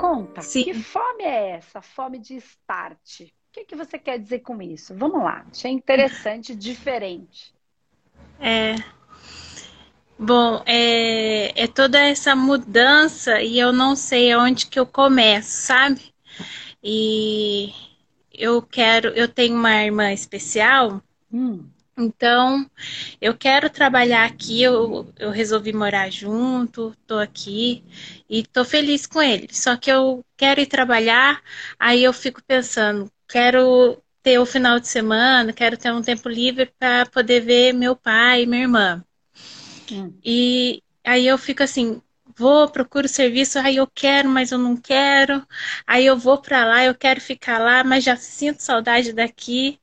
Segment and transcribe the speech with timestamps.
[0.00, 0.64] conta, Sim.
[0.64, 1.82] que fome é essa?
[1.82, 3.20] Fome de start.
[3.22, 4.94] O que, que você quer dizer com isso?
[4.94, 7.52] Vamos lá, achei interessante, diferente.
[8.40, 8.74] É.
[10.18, 16.12] Bom, é, é toda essa mudança e eu não sei aonde que eu começo, sabe?
[16.82, 17.72] E
[18.32, 21.72] eu quero, eu tenho uma irmã especial, Hum,
[22.02, 22.70] então
[23.20, 27.84] eu quero trabalhar aqui, eu, eu resolvi morar junto, tô aqui
[28.28, 29.48] e tô feliz com ele.
[29.52, 31.42] Só que eu quero ir trabalhar,
[31.78, 36.66] aí eu fico pensando, quero ter o final de semana, quero ter um tempo livre
[36.78, 39.04] para poder ver meu pai e minha irmã.
[39.90, 40.22] hum.
[40.24, 42.00] E aí eu fico assim,
[42.36, 45.46] vou, procuro serviço, aí eu quero, mas eu não quero.
[45.86, 49.78] Aí eu vou pra lá, eu quero ficar lá, mas já sinto saudade daqui.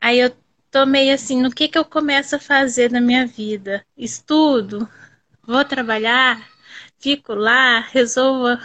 [0.00, 0.36] Aí eu
[0.76, 3.84] tô meio assim, no que que eu começo a fazer na minha vida?
[3.96, 4.88] Estudo,
[5.46, 6.46] vou trabalhar,
[6.98, 8.60] fico lá, resolvo.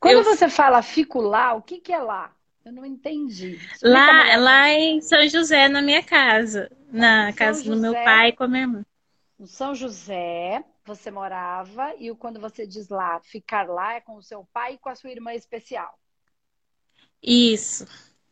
[0.00, 2.34] Quando Eu- você fala fico lá, o que, que é lá?
[2.64, 3.62] Eu não entendi.
[3.72, 7.96] Explica Lá, lá em São José, na minha casa, na São casa do meu José.
[7.96, 8.84] pai com a minha irmã.
[9.38, 14.22] No São José, você morava, e quando você diz lá, ficar lá é com o
[14.22, 15.98] seu pai e com a sua irmã especial.
[17.22, 17.86] Isso.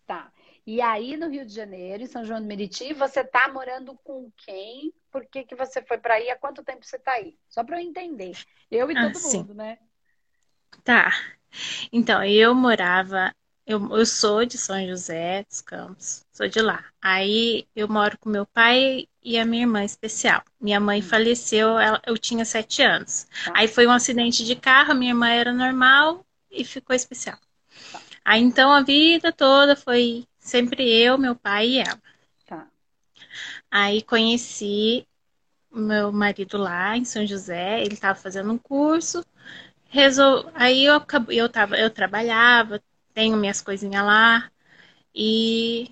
[0.06, 0.32] Tá.
[0.66, 4.30] E aí, no Rio de Janeiro, em São João do Meriti, você tá morando com
[4.36, 4.92] quem?
[5.10, 6.30] Por que que você foi para aí?
[6.30, 7.38] Há quanto tempo você tá aí?
[7.48, 8.38] Só para eu entender.
[8.70, 9.20] Eu e Ah, todo sim.
[9.20, 9.78] mundo, né?
[10.82, 11.10] Tá.
[11.92, 13.34] Então, eu morava,
[13.66, 16.84] eu, eu sou de São José dos Campos, sou de lá.
[17.02, 20.42] Aí eu moro com meu pai e a minha irmã especial.
[20.60, 23.26] Minha mãe faleceu, ela- eu tinha sete anos.
[23.42, 23.54] Tá.
[23.54, 27.38] Aí foi um acidente de carro, minha irmã era normal e ficou especial.
[27.90, 28.04] Tá.
[28.24, 32.00] Aí então a vida toda foi sempre eu, meu pai e ela.
[32.46, 32.68] Tá.
[33.70, 35.08] Aí conheci
[35.72, 39.24] meu marido lá em São José, ele estava fazendo um curso.
[39.88, 40.50] Resol...
[40.54, 42.80] Aí eu, eu, tava, eu trabalhava,
[43.12, 44.50] tenho minhas coisinhas lá
[45.14, 45.90] e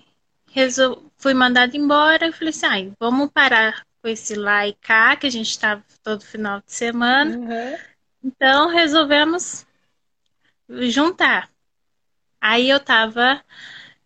[0.51, 1.11] resol...
[1.17, 2.27] fui mandada embora.
[2.27, 5.83] Eu falei assim, ai, vamos parar com esse lá e cá, que a gente estava
[6.03, 7.37] todo final de semana.
[7.37, 7.77] Uhum.
[8.23, 9.65] Então resolvemos
[10.89, 11.49] juntar.
[12.39, 13.43] Aí eu tava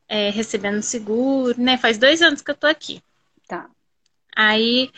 [0.08, 1.78] é, recebendo seguro, né?
[1.78, 3.02] Faz dois anos que eu tô aqui.
[3.48, 3.70] Tá.
[4.40, 4.92] Aí,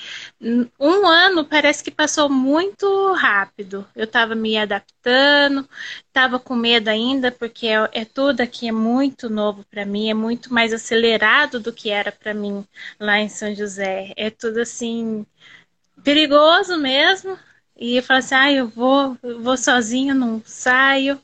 [0.77, 3.87] um ano parece que passou muito rápido.
[3.95, 5.67] Eu estava me adaptando,
[6.07, 10.13] estava com medo ainda, porque é, é tudo aqui é muito novo para mim, é
[10.13, 12.65] muito mais acelerado do que era para mim
[12.99, 14.13] lá em São José.
[14.17, 15.25] É tudo assim
[16.03, 17.37] perigoso mesmo.
[17.77, 21.21] E eu falo assim, ah, eu vou, eu vou sozinha, não saio.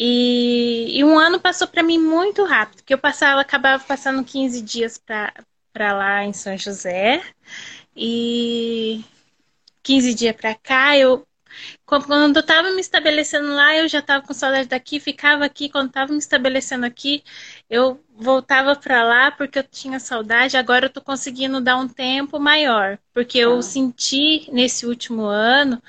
[0.00, 0.57] E,
[0.98, 4.98] e um ano passou para mim muito rápido, porque eu passava, acabava passando 15 dias
[4.98, 5.32] para
[5.72, 7.22] para lá em São José.
[7.96, 9.04] E
[9.82, 11.24] 15 dias para cá eu
[11.86, 15.68] quando eu estava me estabelecendo lá eu já estava com saudade daqui ficava aqui.
[15.68, 17.22] Quando estava me estabelecendo aqui
[17.70, 22.38] eu voltava para lá porque eu tinha saudade agora eu estou conseguindo dar um tempo
[22.40, 23.62] maior porque eu Ah.
[23.62, 25.80] senti nesse último ano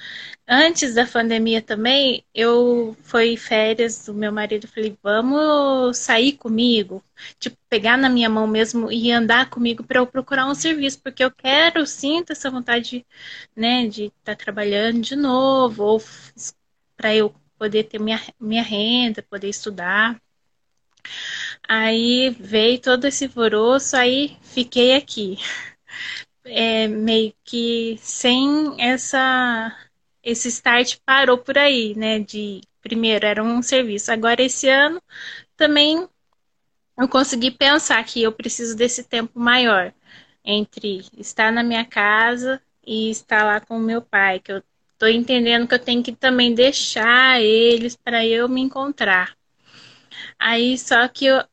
[0.47, 7.03] Antes da pandemia também, eu fui férias do meu marido, falei, vamos sair comigo,
[7.39, 11.23] tipo, pegar na minha mão mesmo e andar comigo para eu procurar um serviço, porque
[11.23, 13.06] eu quero, sinto essa vontade,
[13.56, 16.01] né, de estar trabalhando de novo, ou
[16.97, 20.19] para eu poder ter minha, minha renda, poder estudar.
[21.69, 25.38] Aí veio todo esse alvoroço, aí fiquei aqui,
[26.46, 29.75] é, meio que sem essa
[30.24, 32.19] esse start parou por aí, né?
[32.19, 35.02] De primeiro era um serviço, agora esse ano
[35.57, 36.07] também
[36.97, 39.94] eu consegui pensar que eu preciso desse tempo maior
[40.46, 44.63] entre estar na minha casa e estar lá com o meu pai, que eu
[44.97, 49.36] tô entendendo que eu tenho que também deixar eles para eu me encontrar.
[50.38, 51.44] Aí só que eu,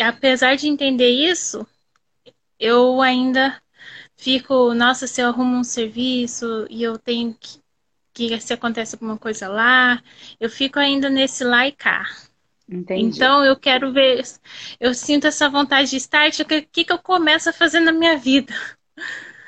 [0.00, 1.66] apesar de entender isso,
[2.58, 3.60] eu ainda
[4.16, 7.62] fico, nossa, se eu arrumo um serviço e eu tenho que
[8.14, 10.00] que se acontece alguma coisa lá,
[10.38, 12.04] eu fico ainda nesse lá e cá.
[12.68, 13.18] Entendi.
[13.18, 14.22] Então eu quero ver,
[14.78, 17.90] eu sinto essa vontade de start, o que, que, que eu começo a fazer na
[17.90, 18.54] minha vida?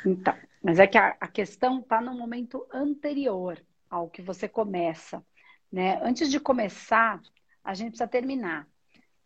[0.05, 5.25] Então, mas é que a, a questão está no momento anterior ao que você começa,
[5.71, 6.01] né?
[6.03, 7.21] Antes de começar,
[7.63, 8.67] a gente precisa terminar,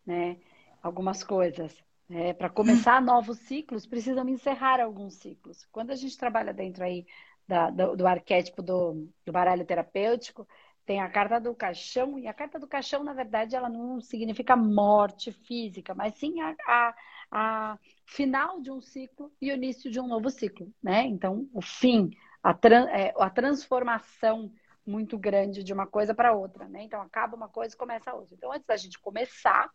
[0.05, 0.37] né?
[0.81, 1.75] Algumas coisas.
[2.09, 2.33] Né?
[2.33, 5.65] Para começar novos ciclos, precisam encerrar alguns ciclos.
[5.71, 7.05] Quando a gente trabalha dentro aí
[7.47, 10.47] da, do, do, arquétipo do, do baralho terapêutico,
[10.85, 14.55] tem a carta do caixão, e a carta do caixão, na verdade, ela não significa
[14.55, 16.95] morte física, mas sim a, a,
[17.31, 21.05] a final de um ciclo e o início de um novo ciclo, né?
[21.05, 22.11] Então, o fim,
[22.43, 24.51] a, tran, é, a transformação
[24.85, 26.83] muito grande de uma coisa para outra, né?
[26.83, 28.35] Então acaba uma coisa e começa a outra.
[28.35, 29.69] Então antes da gente começar,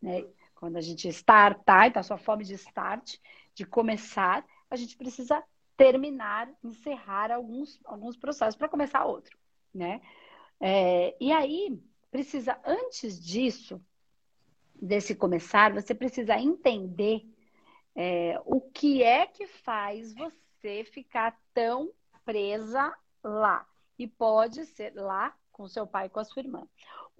[0.00, 0.24] né?
[0.62, 3.16] Quando a gente startar, então a sua fome de start,
[3.52, 5.42] de começar, a gente precisa
[5.76, 9.36] terminar, encerrar alguns, alguns processos para começar outro,
[9.74, 10.00] né?
[10.60, 11.82] É, e aí
[12.12, 13.84] precisa antes disso,
[14.80, 17.26] desse começar, você precisa entender
[17.96, 21.90] é, o que é que faz você ficar tão
[22.24, 23.66] presa lá.
[23.98, 26.68] E pode ser lá com seu pai e com a sua irmã.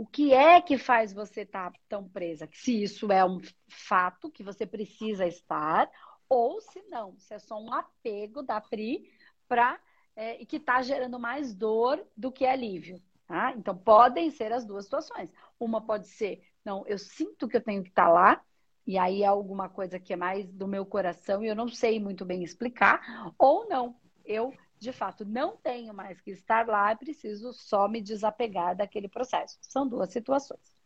[0.02, 2.48] O que é que faz você estar tá tão presa?
[2.52, 5.88] Se isso é um fato que você precisa estar,
[6.28, 9.08] ou se não, se é só um apego da Pri
[9.46, 9.78] para
[10.16, 13.00] é, e que está gerando mais dor do que alívio.
[13.28, 13.52] Tá?
[13.52, 15.32] Então, podem ser as duas situações.
[15.56, 18.44] Uma pode ser, não, eu sinto que eu tenho que estar tá lá,
[18.84, 22.00] e aí é alguma coisa que é mais do meu coração e eu não sei
[22.00, 23.94] muito bem explicar, ou não,
[24.24, 29.08] eu de fato não tenho mais que estar lá e preciso só me desapegar daquele
[29.08, 29.56] processo.
[29.60, 30.76] São duas situações.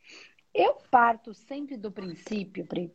[0.54, 2.93] Eu parto sempre do princípio, Pri,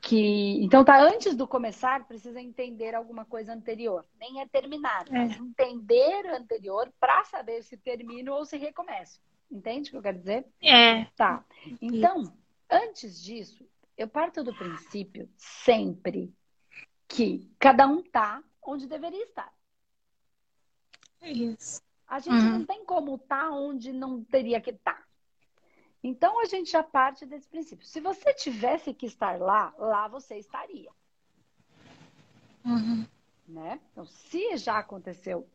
[0.00, 5.12] que então tá antes do começar precisa entender alguma coisa anterior, nem é terminar, é.
[5.12, 9.20] mas entender o anterior para saber se termino ou se recomeço.
[9.50, 10.46] Entende o que eu quero dizer?
[10.62, 11.04] É.
[11.16, 11.44] Tá.
[11.80, 12.32] Então,
[12.70, 13.64] antes disso,
[13.96, 16.34] eu parto do princípio sempre
[17.06, 19.52] que cada um tá onde deveria estar.
[21.30, 21.82] Isso.
[22.06, 22.58] A gente uhum.
[22.58, 24.94] não tem como estar tá onde não teria que estar.
[24.94, 25.04] Tá.
[26.02, 27.86] Então a gente já parte desse princípio.
[27.86, 30.90] Se você tivesse que estar lá, lá você estaria.
[32.64, 33.06] Uhum.
[33.48, 33.80] Né?
[33.92, 35.46] Então, se já aconteceu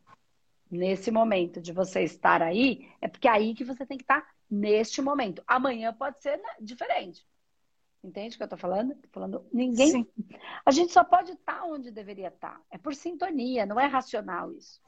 [0.70, 4.20] nesse momento de você estar aí, é porque é aí que você tem que estar
[4.20, 5.42] tá neste momento.
[5.46, 7.26] Amanhã pode ser né, diferente.
[8.02, 8.94] Entende o que eu tô falando?
[8.94, 9.90] Tô falando, ninguém.
[9.90, 10.06] Sim.
[10.64, 12.54] A gente só pode estar tá onde deveria estar.
[12.54, 12.60] Tá.
[12.70, 14.80] É por sintonia, não é racional isso.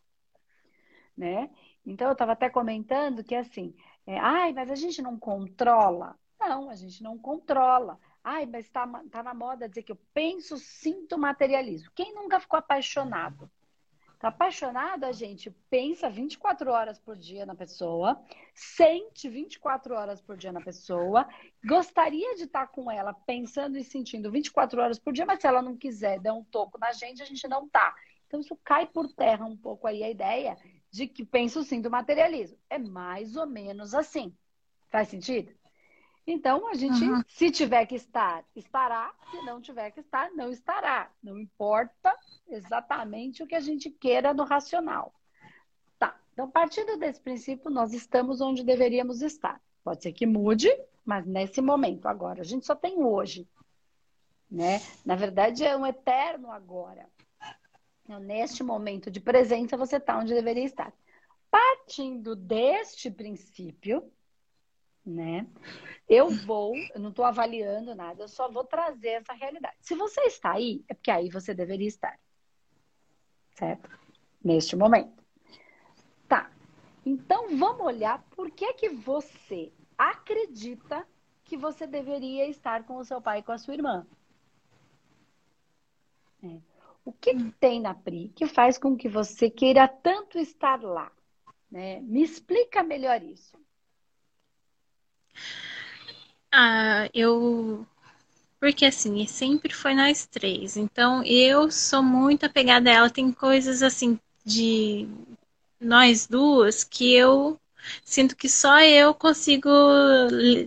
[1.23, 1.49] Né?
[1.87, 3.73] Então, eu estava até comentando que assim,
[4.05, 6.19] é, ai, mas a gente não controla.
[6.41, 7.97] Não, a gente não controla.
[8.25, 11.93] Ai, mas está tá na moda dizer que eu penso, sinto, materializo.
[11.95, 13.49] Quem nunca ficou apaixonado?
[14.19, 18.21] Tá apaixonado, a gente pensa 24 horas por dia na pessoa,
[18.53, 21.29] sente 24 horas por dia na pessoa,
[21.65, 25.63] gostaria de estar com ela pensando e sentindo 24 horas por dia, mas se ela
[25.63, 27.95] não quiser dar um toco na gente, a gente não tá.
[28.33, 30.57] Então isso cai por terra um pouco aí a ideia
[30.93, 32.59] de que penso sim do materialismo.
[32.69, 34.37] É mais ou menos assim.
[34.91, 35.51] Faz sentido?
[36.25, 37.23] Então, a gente, uhum.
[37.27, 39.13] se tiver que estar, estará.
[39.31, 41.11] Se não tiver que estar, não estará.
[41.23, 42.15] Não importa
[42.47, 45.13] exatamente o que a gente queira no racional.
[45.99, 46.17] Tá.
[46.33, 49.61] Então, partindo desse princípio, nós estamos onde deveríamos estar.
[49.83, 50.69] Pode ser que mude,
[51.05, 52.43] mas nesse momento, agora.
[52.43, 53.49] A gente só tem hoje.
[54.49, 54.81] Né?
[55.05, 57.09] Na verdade, é um eterno agora.
[58.05, 60.93] Então, neste momento de presença, você está onde deveria estar.
[61.51, 64.11] Partindo deste princípio,
[65.05, 65.47] né?
[66.09, 69.77] Eu vou, eu não estou avaliando nada, eu só vou trazer essa realidade.
[69.81, 72.19] Se você está aí, é porque aí você deveria estar.
[73.51, 73.91] Certo?
[74.43, 75.23] Neste momento.
[76.29, 76.51] Tá.
[77.05, 81.07] Então vamos olhar por que que você acredita
[81.45, 84.07] que você deveria estar com o seu pai e com a sua irmã.
[86.43, 86.72] É.
[87.05, 91.11] O que, que tem na Pri que faz com que você queira tanto estar lá?
[91.71, 92.01] Né?
[92.01, 93.57] Me explica melhor isso.
[96.51, 97.87] Ah, eu.
[98.61, 100.77] Porque assim, sempre foi nós três.
[100.77, 103.11] Então eu sou muito apegada a ela.
[103.11, 105.09] Tem coisas assim de
[105.81, 107.59] nós duas que eu
[108.05, 109.69] sinto que só eu consigo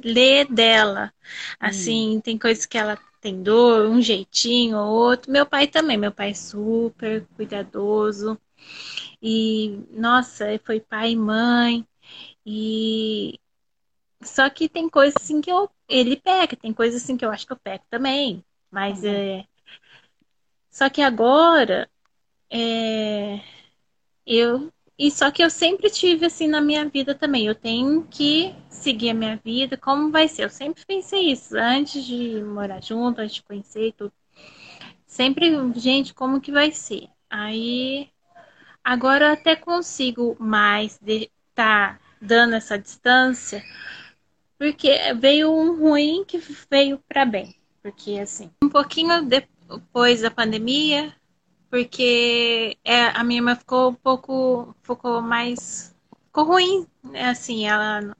[0.03, 1.13] ler dela.
[1.59, 2.21] Assim, hum.
[2.21, 5.31] tem coisas que ela tem dor, um jeitinho ou outro.
[5.31, 8.39] Meu pai também, meu pai é super cuidadoso.
[9.19, 11.87] E, nossa, foi pai e mãe.
[12.45, 13.39] E
[14.21, 17.47] só que tem coisas assim que eu, ele peca, tem coisas assim que eu acho
[17.47, 18.45] que eu peco também.
[18.69, 19.09] Mas uhum.
[19.09, 19.47] é.
[20.69, 21.89] Só que agora
[22.47, 23.41] é,
[24.23, 24.71] eu.
[24.97, 27.45] E só que eu sempre tive assim na minha vida também.
[27.45, 30.45] Eu tenho que seguir a minha vida, como vai ser?
[30.45, 34.13] Eu sempre pensei isso, antes de morar junto, antes de conhecer tudo.
[35.05, 37.09] Sempre, gente, como que vai ser?
[37.29, 38.09] Aí
[38.83, 41.25] agora eu até consigo mais estar
[41.55, 43.63] tá dando essa distância
[44.57, 46.37] porque veio um ruim que
[46.69, 47.55] veio para bem.
[47.81, 51.13] Porque, assim, um pouquinho depois da pandemia,
[51.75, 55.93] porque é, a minha irmã ficou um pouco, ficou mais,
[56.27, 57.29] ficou ruim, né?
[57.31, 58.15] Assim, ela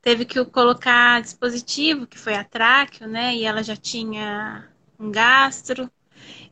[0.00, 3.34] teve que colocar dispositivo, que foi a tráqueo, né?
[3.34, 5.90] E ela já tinha um gastro.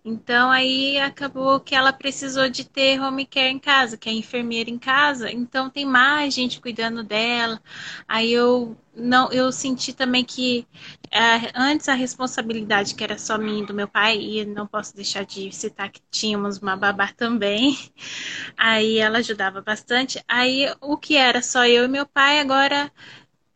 [0.04, 4.70] Então aí acabou que ela precisou de ter home care em casa, que é enfermeira
[4.70, 5.30] em casa.
[5.30, 7.60] Então tem mais gente cuidando dela.
[8.08, 10.66] Aí eu não, eu senti também que
[11.10, 14.94] é, antes a responsabilidade que era só minha e do meu pai, e não posso
[14.96, 17.76] deixar de citar que tínhamos uma babá também.
[18.56, 20.22] Aí ela ajudava bastante.
[20.28, 22.90] Aí o que era só eu e meu pai agora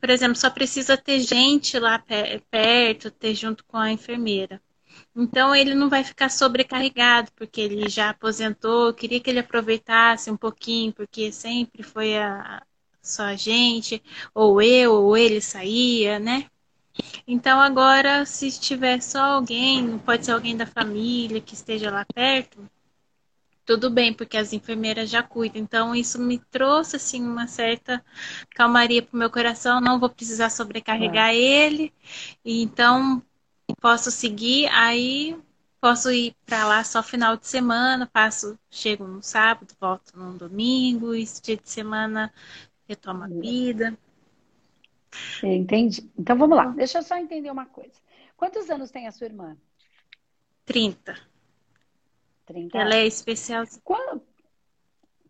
[0.01, 1.99] por exemplo, só precisa ter gente lá
[2.51, 4.63] perto, ter junto com a enfermeira.
[5.17, 10.37] Então ele não vai ficar sobrecarregado, porque ele já aposentou, queria que ele aproveitasse um
[10.37, 12.63] pouquinho, porque sempre foi a,
[13.03, 14.03] só a gente,
[14.35, 16.47] ou eu, ou ele saía, né?
[17.27, 22.69] Então agora, se tiver só alguém, pode ser alguém da família que esteja lá perto,
[23.65, 25.63] tudo bem, porque as enfermeiras já cuidam.
[25.63, 28.05] Então isso me trouxe assim uma certa
[28.55, 29.81] calmaria para o meu coração.
[29.81, 31.37] Não vou precisar sobrecarregar é.
[31.37, 31.93] ele.
[32.45, 33.23] Então
[33.81, 35.39] posso seguir, aí
[35.81, 41.15] posso ir para lá só final de semana, passo, chego no sábado, volto no domingo,
[41.15, 42.33] esse dia de semana
[42.89, 43.97] retomo a vida.
[45.43, 46.11] Entendi.
[46.19, 47.95] Então vamos lá, deixa eu só entender uma coisa.
[48.37, 49.57] Quantos anos tem a sua irmã?
[50.65, 51.17] 30.
[52.47, 53.65] 30 ela é especial.
[53.83, 54.23] Quando...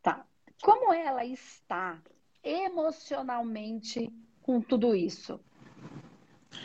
[0.03, 0.25] Tá.
[0.62, 1.99] Como ela está
[2.43, 4.12] emocionalmente
[4.43, 5.41] com tudo isso?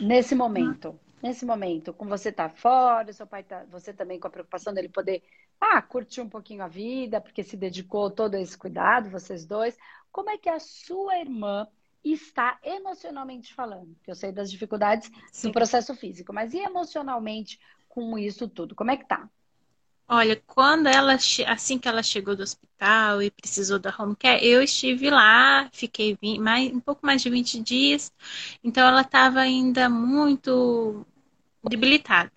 [0.00, 4.30] Nesse momento nesse momento, com você tá fora, seu pai tá, você também com a
[4.30, 5.22] preocupação dele poder,
[5.60, 9.76] ah, curtir um pouquinho a vida, porque se dedicou todo esse cuidado, vocês dois.
[10.10, 11.66] Como é que a sua irmã
[12.02, 13.94] está emocionalmente falando?
[14.02, 15.48] Que eu sei das dificuldades Sim.
[15.48, 18.74] do processo físico, mas e emocionalmente com isso tudo?
[18.74, 19.28] Como é que tá?
[20.12, 21.14] Olha, quando ela,
[21.46, 26.18] assim que ela chegou do hospital e precisou da home care, eu estive lá, fiquei
[26.20, 28.12] 20, mais, um pouco mais de 20 dias,
[28.64, 31.06] então ela estava ainda muito
[31.68, 32.32] debilitada.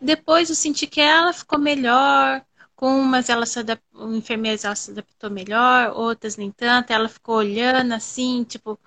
[0.00, 2.44] Depois eu senti que ela ficou melhor,
[2.76, 7.36] com umas ela se adaptou, enfermeiras ela se adaptou melhor, outras nem tanto, ela ficou
[7.36, 8.78] olhando assim, tipo,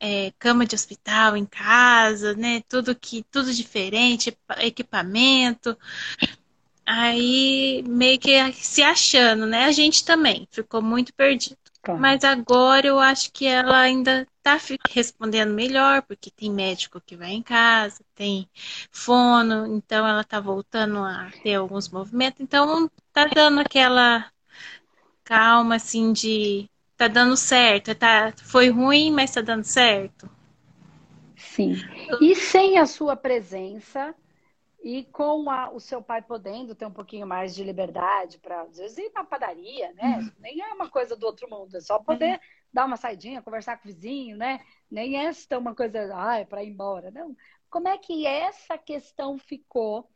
[0.00, 2.62] é, cama de hospital em casa, né?
[2.68, 5.76] Tudo que tudo diferente, equipamento.
[6.90, 9.66] Aí meio que se achando, né?
[9.66, 11.58] A gente também ficou muito perdido.
[11.82, 12.00] Claro.
[12.00, 17.32] Mas agora eu acho que ela ainda está respondendo melhor, porque tem médico que vai
[17.32, 18.48] em casa, tem
[18.90, 22.40] fono, então ela está voltando a ter alguns movimentos.
[22.40, 24.24] Então tá dando aquela
[25.24, 30.28] calma assim de tá dando certo, tá foi ruim, mas tá dando certo.
[31.36, 31.76] Sim.
[32.22, 34.14] E sem a sua presença,
[34.80, 38.78] e com a, o seu pai podendo ter um pouquinho mais de liberdade para, às
[38.78, 40.18] vezes, ir na padaria, né?
[40.18, 40.32] Uhum.
[40.38, 42.38] Nem é uma coisa do outro mundo, é só poder uhum.
[42.72, 44.60] dar uma saidinha, conversar com o vizinho, né?
[44.90, 47.10] Nem é uma coisa, ah, é para ir embora.
[47.10, 47.36] Não.
[47.68, 50.08] Como é que essa questão ficou?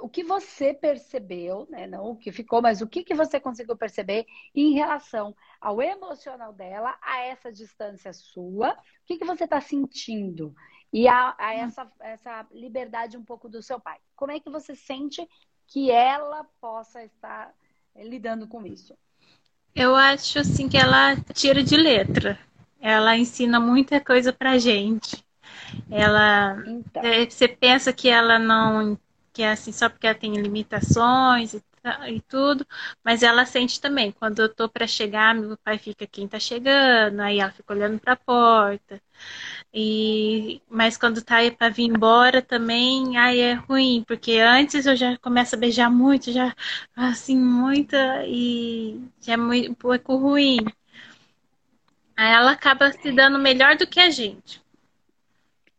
[0.00, 1.86] O que você percebeu, né?
[1.86, 6.52] não o que ficou, mas o que, que você conseguiu perceber em relação ao emocional
[6.52, 10.54] dela, a essa distância sua, o que, que você está sentindo?
[10.94, 13.98] e a, a essa, essa liberdade um pouco do seu pai.
[14.14, 15.28] Como é que você sente
[15.66, 17.52] que ela possa estar
[17.96, 18.96] eh, lidando com isso?
[19.74, 22.38] Eu acho assim que ela tira de letra.
[22.80, 25.24] Ela ensina muita coisa pra gente.
[25.90, 27.02] Ela então.
[27.02, 28.96] Eh, você pensa que ela não
[29.34, 31.62] que é assim só porque ela tem limitações e
[32.08, 32.66] e tudo,
[33.04, 34.10] mas ela sente também.
[34.12, 37.98] Quando eu tô para chegar, meu pai fica quem tá chegando, aí ela fica olhando
[38.00, 39.00] para a porta.
[39.72, 44.96] E mas quando tá aí para vir embora também, aí é ruim, porque antes eu
[44.96, 46.54] já começo a beijar muito, já
[46.96, 50.58] assim muita e já é muito um pouco ruim.
[52.16, 54.62] Aí ela acaba se dando melhor do que a gente.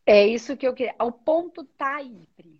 [0.05, 0.95] É isso que eu queria.
[1.00, 2.54] O ponto tá aí, Pri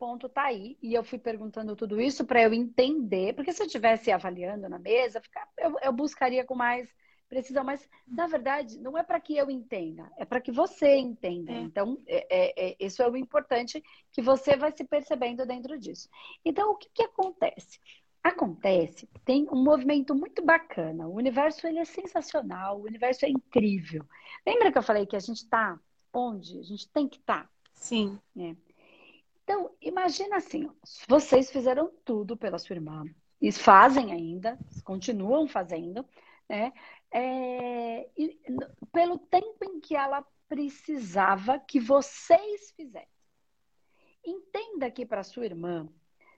[0.00, 0.78] ponto está aí.
[0.82, 4.78] E eu fui perguntando tudo isso para eu entender, porque se eu estivesse avaliando na
[4.78, 5.20] mesa,
[5.58, 6.88] eu, eu buscaria com mais
[7.28, 7.62] precisão.
[7.62, 11.52] Mas, na verdade, não é para que eu entenda, é para que você entenda.
[11.52, 11.60] É.
[11.60, 16.08] Então, é, é, é, isso é o importante, que você vai se percebendo dentro disso.
[16.42, 17.78] Então, o que, que acontece?
[18.22, 21.06] Acontece, tem um movimento muito bacana.
[21.08, 24.04] O universo ele é sensacional, o universo é incrível.
[24.46, 25.78] Lembra que eu falei que a gente está
[26.12, 27.44] onde a gente tem que estar?
[27.44, 27.50] Tá?
[27.74, 28.18] Sim.
[28.36, 28.54] É.
[29.50, 30.70] Então, imagina assim,
[31.08, 33.02] vocês fizeram tudo pela sua irmã,
[33.42, 36.06] e fazem ainda, continuam fazendo,
[36.48, 36.72] né?
[37.10, 38.38] É, e,
[38.92, 43.08] pelo tempo em que ela precisava que vocês fizessem.
[44.24, 45.88] Entenda que para sua irmã,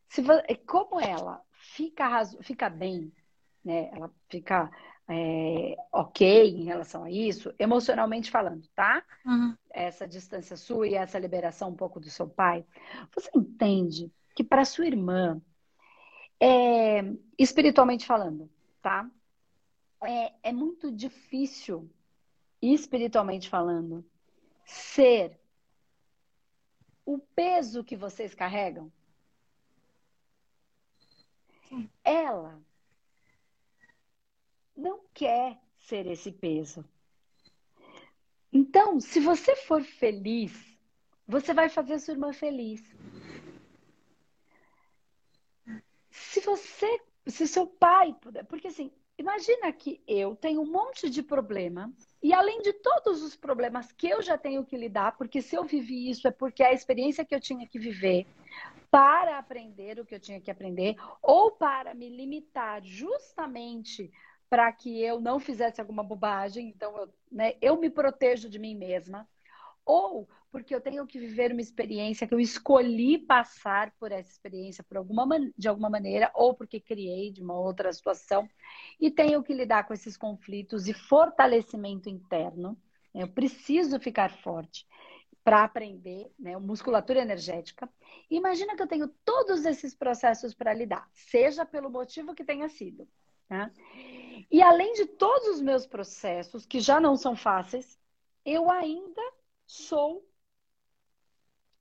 [0.09, 0.23] se,
[0.67, 3.13] como ela fica, fica bem,
[3.63, 3.91] né?
[3.93, 4.71] Ela fica
[5.09, 9.05] é, ok em relação a isso, emocionalmente falando, tá?
[9.25, 9.57] Uhum.
[9.71, 12.65] Essa distância sua e essa liberação um pouco do seu pai.
[13.15, 15.41] Você entende que para sua irmã
[16.45, 17.03] É,
[17.39, 19.09] espiritualmente falando, tá?
[20.03, 21.89] É, é muito difícil,
[22.61, 24.05] espiritualmente falando,
[24.67, 25.39] ser
[27.07, 28.91] o peso que vocês carregam.
[32.03, 32.61] Ela
[34.83, 36.85] não quer ser esse peso.
[38.53, 40.53] Então, se você for feliz,
[41.27, 42.83] você vai fazer sua irmã feliz.
[46.11, 51.23] Se você, se seu pai puder, porque assim, imagina que eu tenho um monte de
[51.23, 51.91] problema
[52.23, 55.65] e além de todos os problemas que eu já tenho que lidar, porque se eu
[55.65, 58.27] vivi isso é porque é a experiência que eu tinha que viver
[58.91, 64.13] para aprender o que eu tinha que aprender ou para me limitar justamente
[64.53, 68.77] para que eu não fizesse alguma bobagem, então eu, né, eu me protejo de mim
[68.77, 69.27] mesma,
[69.83, 74.85] ou porque eu tenho que viver uma experiência que eu escolhi passar por essa experiência
[74.85, 78.47] por alguma de alguma maneira, ou porque criei de uma outra situação,
[79.01, 82.77] e tenho que lidar com esses conflitos e fortalecimento interno.
[83.15, 84.87] Eu preciso ficar forte
[85.43, 87.89] para aprender, né, musculatura energética.
[88.31, 93.09] Imagina que eu tenho todos esses processos para lidar, seja pelo motivo que tenha sido.
[93.49, 93.71] Tá?
[94.51, 97.99] E além de todos os meus processos, que já não são fáceis,
[98.45, 99.23] eu ainda
[99.67, 100.27] sou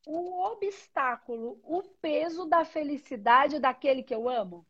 [0.05, 4.65] o obstáculo, o peso da felicidade daquele que eu amo.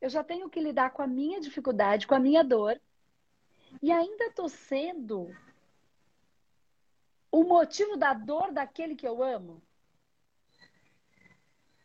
[0.00, 2.80] Eu já tenho que lidar com a minha dificuldade, com a minha dor,
[3.82, 5.34] e ainda estou sendo
[7.30, 9.62] o motivo da dor daquele que eu amo.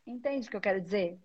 [0.05, 1.19] Entende o que eu quero dizer?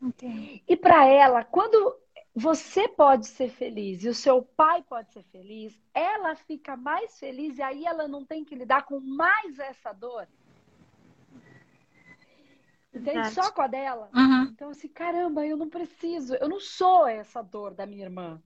[0.00, 0.62] Entendi.
[0.68, 1.96] E para ela, quando
[2.34, 7.56] você pode ser feliz e o seu pai pode ser feliz, ela fica mais feliz
[7.58, 10.28] e aí ela não tem que lidar com mais essa dor.
[12.92, 13.30] Entende?
[13.30, 14.10] Só com a dela.
[14.14, 14.42] Uhum.
[14.44, 18.42] Então, assim, caramba, eu não preciso, eu não sou essa dor da minha irmã.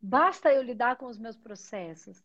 [0.00, 2.22] Basta eu lidar com os meus processos.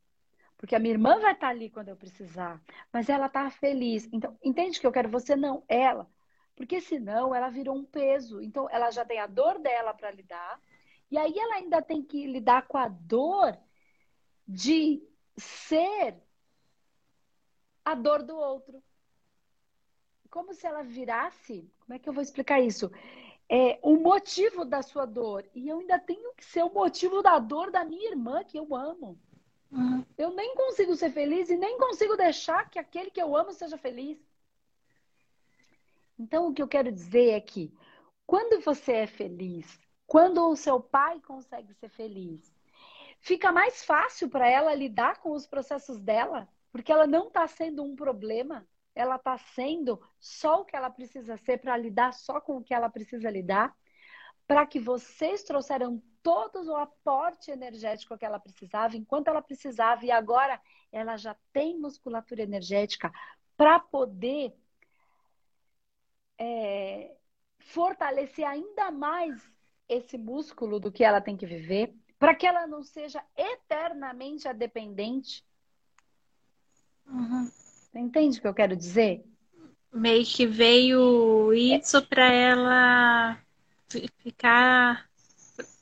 [0.58, 2.62] Porque a minha irmã vai estar ali quando eu precisar.
[2.92, 4.08] Mas ela está feliz.
[4.14, 5.36] Então, entende que eu quero você?
[5.36, 6.08] Não, ela.
[6.56, 8.42] Porque senão ela virou um peso.
[8.42, 10.60] Então, ela já tem a dor dela para lidar
[11.14, 13.56] e aí ela ainda tem que lidar com a dor
[14.48, 16.16] de ser
[17.86, 18.82] a dor do outro.
[20.28, 22.92] Como se ela virasse, como é que eu vou explicar isso?
[23.48, 25.48] É, o motivo da sua dor.
[25.54, 28.74] E eu ainda tenho que ser o motivo da dor da minha irmã, que eu
[28.74, 29.16] amo.
[29.72, 30.04] Uhum.
[30.18, 33.78] Eu nem consigo ser feliz e nem consigo deixar que aquele que eu amo seja
[33.78, 34.18] feliz.
[36.24, 37.70] Então, o que eu quero dizer é que
[38.26, 42.56] quando você é feliz, quando o seu pai consegue ser feliz,
[43.20, 47.84] fica mais fácil para ela lidar com os processos dela, porque ela não está sendo
[47.84, 52.56] um problema, ela está sendo só o que ela precisa ser para lidar só com
[52.56, 53.76] o que ela precisa lidar,
[54.48, 60.12] para que vocês trouxeram todo o aporte energético que ela precisava, enquanto ela precisava, e
[60.12, 60.58] agora
[60.90, 63.12] ela já tem musculatura energética
[63.58, 64.56] para poder
[66.44, 67.12] é,
[67.60, 69.42] fortalecer ainda mais
[69.88, 74.54] esse músculo do que ela tem que viver, para que ela não seja eternamente a
[74.54, 75.44] dependente.
[77.08, 77.50] Uhum.
[77.96, 79.24] Entende o que eu quero dizer?
[79.92, 82.02] Meio que veio isso é.
[82.02, 83.40] para ela
[84.20, 85.08] ficar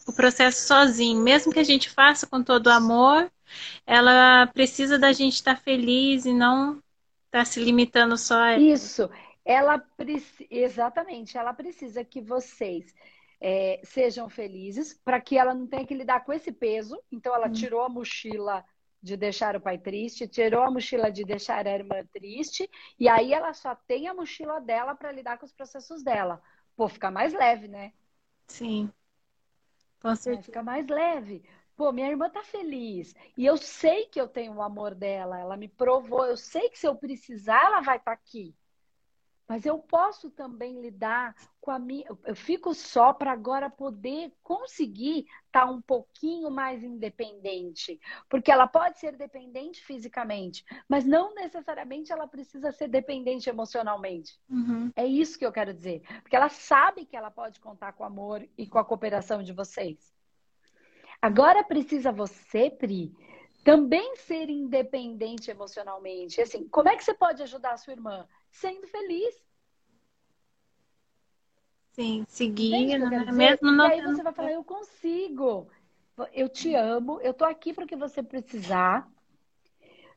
[0.05, 3.31] o processo sozinho, mesmo que a gente faça com todo amor,
[3.85, 6.73] ela precisa da gente estar tá feliz e não
[7.25, 9.09] estar tá se limitando só a isso.
[9.43, 9.83] Ela
[10.49, 12.93] exatamente, ela precisa que vocês
[13.39, 17.01] é, sejam felizes, para que ela não tenha que lidar com esse peso.
[17.11, 17.51] Então, ela hum.
[17.51, 18.63] tirou a mochila
[19.01, 23.33] de deixar o pai triste, tirou a mochila de deixar a irmã triste, e aí
[23.33, 26.39] ela só tem a mochila dela para lidar com os processos dela.
[26.75, 27.93] Pô, fica mais leve, né?
[28.47, 28.91] Sim.
[29.99, 30.39] Com é, certeza.
[30.39, 31.43] É, fica mais leve.
[31.75, 33.15] Pô, minha irmã tá feliz.
[33.35, 35.39] E eu sei que eu tenho o amor dela.
[35.39, 36.25] Ela me provou.
[36.25, 38.55] Eu sei que se eu precisar, ela vai estar tá aqui.
[39.51, 42.05] Mas eu posso também lidar com a minha.
[42.23, 47.99] Eu fico só para agora poder conseguir estar tá um pouquinho mais independente.
[48.29, 54.39] Porque ela pode ser dependente fisicamente, mas não necessariamente ela precisa ser dependente emocionalmente.
[54.49, 54.89] Uhum.
[54.95, 56.01] É isso que eu quero dizer.
[56.21, 59.51] Porque ela sabe que ela pode contar com o amor e com a cooperação de
[59.51, 60.15] vocês.
[61.21, 63.13] Agora precisa você, Pri,
[63.65, 66.39] também ser independente emocionalmente.
[66.39, 68.25] Assim, como é que você pode ajudar a sua irmã?
[68.51, 69.35] Sendo feliz.
[71.91, 73.31] Sim, seguir, né?
[73.31, 73.87] mesmo não.
[73.87, 75.67] E aí você vai falar, eu consigo.
[76.33, 79.09] Eu te amo, eu tô aqui para que você precisar.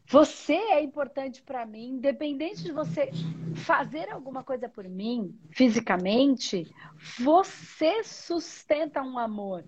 [0.06, 3.10] Você é importante para mim, independente de você
[3.54, 6.70] fazer alguma coisa por mim, fisicamente,
[7.18, 9.64] você sustenta um amor.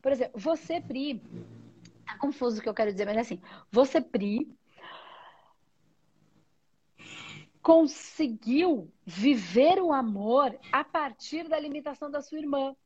[0.00, 1.22] Por exemplo, você, Pri,
[2.06, 4.48] tá confuso o que eu quero dizer, mas é assim, você, Pri,
[7.64, 12.76] conseguiu viver o amor a partir da limitação da sua irmã.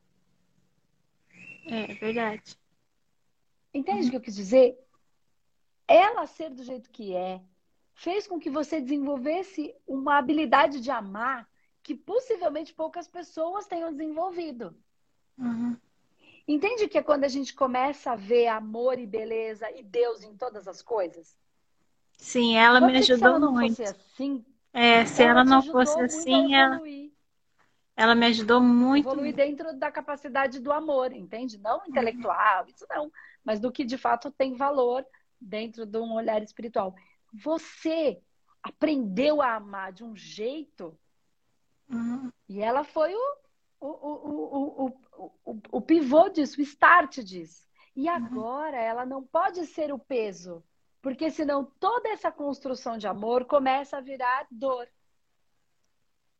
[1.67, 2.57] É verdade.
[3.71, 4.75] Entende o que eu quis dizer?
[5.89, 7.41] ela ser do jeito que é,
[7.95, 11.49] fez com que você desenvolvesse uma habilidade de amar
[11.81, 14.77] que possivelmente poucas pessoas tenham desenvolvido.
[15.35, 15.75] Uhum.
[16.47, 20.37] Entende que é quando a gente começa a ver amor e beleza e Deus em
[20.37, 21.35] todas as coisas?
[22.17, 23.77] Sim, ela me ajudou se ela não muito.
[23.77, 26.79] Fosse assim, é, se ela, ela não fosse assim, ela,
[27.95, 29.07] ela me ajudou muito.
[29.07, 31.57] Evoluir dentro da capacidade do amor, entende?
[31.57, 32.69] Não intelectual, uhum.
[32.69, 33.11] isso não,
[33.43, 35.05] mas do que de fato tem valor
[35.39, 36.95] dentro de um olhar espiritual.
[37.33, 38.21] Você
[38.61, 40.97] aprendeu a amar de um jeito
[41.89, 42.31] uhum.
[42.47, 43.37] e ela foi o,
[43.79, 47.67] o, o, o, o, o, pivô disso, o start disso.
[47.95, 48.15] E uhum.
[48.15, 48.83] agora uhum.
[48.83, 50.63] ela não pode ser o peso,
[51.01, 54.87] porque senão toda essa construção de amor começa a virar dor.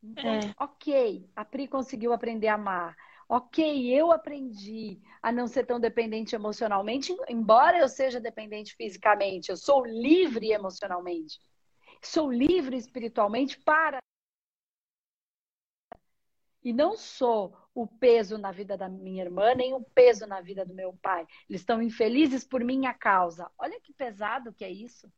[0.02, 0.54] Então, é.
[0.58, 2.96] ok, a Pri conseguiu aprender a amar
[3.30, 9.56] ok, eu aprendi a não ser tão dependente emocionalmente, embora eu seja dependente fisicamente, eu
[9.56, 11.38] sou livre emocionalmente.
[12.02, 13.98] Sou livre espiritualmente para.
[16.64, 20.64] E não sou o peso na vida da minha irmã, nem o peso na vida
[20.64, 21.26] do meu pai.
[21.48, 23.50] Eles estão infelizes por minha causa.
[23.58, 25.10] Olha que pesado que é isso.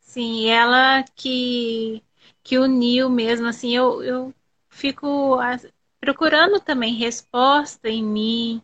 [0.00, 2.02] Sim, ela que,
[2.42, 4.34] que uniu mesmo, assim, eu, eu
[4.68, 5.36] fico
[6.00, 8.62] procurando também resposta em mim,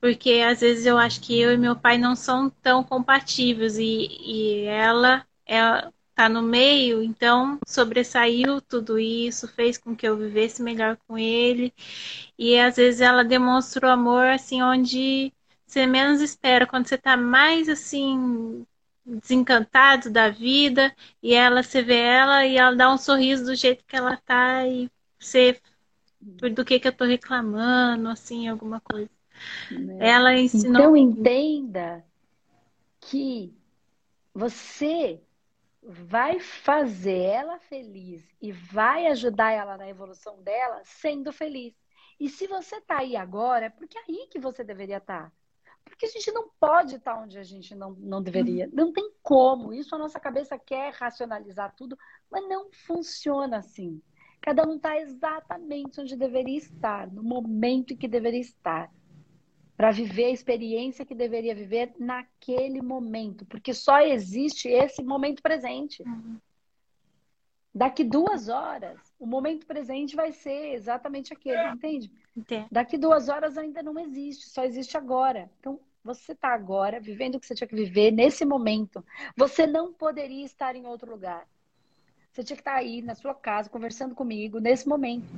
[0.00, 3.84] porque às vezes eu acho que eu e meu pai não são tão compatíveis e,
[3.84, 10.60] e ela ela tá no meio, então sobressaiu tudo isso, fez com que eu vivesse
[10.60, 11.72] melhor com ele.
[12.36, 15.32] E às vezes ela demonstra o amor assim onde
[15.64, 18.66] você menos espera, quando você tá mais assim
[19.06, 23.84] desencantado da vida e ela você vê ela e ela dá um sorriso do jeito
[23.86, 25.60] que ela tá e você
[26.20, 29.08] do que que eu tô reclamando, assim, alguma coisa.
[30.00, 30.08] É.
[30.10, 30.96] Ela ensinou.
[30.96, 32.04] Então entenda
[33.00, 33.54] que
[34.34, 35.20] você
[35.88, 41.74] vai fazer ela feliz e vai ajudar ela na evolução dela sendo feliz.
[42.20, 45.30] E se você tá aí agora, é porque é aí que você deveria estar.
[45.30, 45.32] Tá.
[45.84, 48.66] Porque a gente não pode estar tá onde a gente não, não deveria.
[48.66, 48.72] Uhum.
[48.74, 49.72] Não tem como.
[49.72, 51.96] Isso a nossa cabeça quer racionalizar tudo,
[52.30, 54.02] mas não funciona assim.
[54.42, 58.92] Cada um está exatamente onde deveria estar, no momento em que deveria estar,
[59.78, 66.02] para viver a experiência que deveria viver naquele momento, porque só existe esse momento presente.
[66.02, 66.36] Uhum.
[67.72, 72.10] Daqui duas horas, o momento presente vai ser exatamente aquele, entende?
[72.36, 72.66] Entendo.
[72.72, 75.48] Daqui duas horas ainda não existe, só existe agora.
[75.60, 79.04] Então, você está agora vivendo o que você tinha que viver nesse momento.
[79.36, 81.46] Você não poderia estar em outro lugar.
[82.32, 85.28] Você tinha que estar aí na sua casa conversando comigo nesse momento.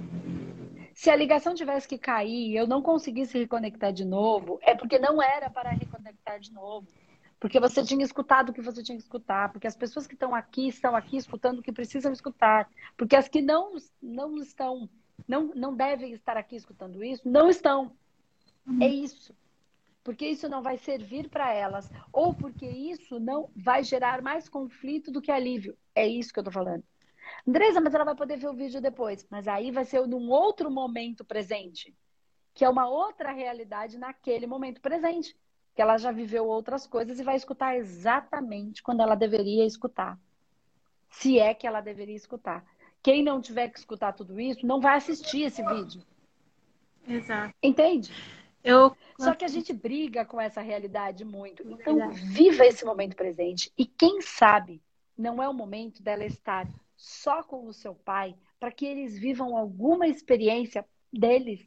[1.01, 4.99] Se a ligação tivesse que cair e eu não conseguisse reconectar de novo, é porque
[4.99, 6.87] não era para reconectar de novo.
[7.41, 9.51] Porque você tinha escutado o que você tinha que escutar.
[9.51, 12.69] Porque as pessoas que estão aqui estão aqui escutando o que precisam escutar.
[12.99, 14.91] Porque as que não, não estão,
[15.27, 17.97] não, não devem estar aqui escutando isso, não estão.
[18.79, 19.35] É isso
[20.05, 25.11] porque isso não vai servir para elas, ou porque isso não vai gerar mais conflito
[25.11, 25.77] do que alívio.
[25.95, 26.83] É isso que eu estou falando.
[27.47, 29.27] Andresa, mas ela vai poder ver o vídeo depois.
[29.31, 31.95] Mas aí vai ser num outro momento presente,
[32.55, 35.37] que é uma outra realidade naquele momento presente.
[35.75, 40.19] Que ela já viveu outras coisas e vai escutar exatamente quando ela deveria escutar.
[41.09, 42.65] Se é que ela deveria escutar.
[43.03, 46.03] Quem não tiver que escutar tudo isso, não vai assistir esse vídeo.
[47.07, 47.55] Exato.
[47.63, 48.13] Entende?
[48.63, 48.95] Eu...
[49.19, 51.63] Só que a gente briga com essa realidade muito.
[51.67, 53.73] Então, viva esse momento presente.
[53.77, 54.83] E quem sabe
[55.17, 56.67] não é o momento dela estar
[57.01, 61.67] só com o seu pai, para que eles vivam alguma experiência deles,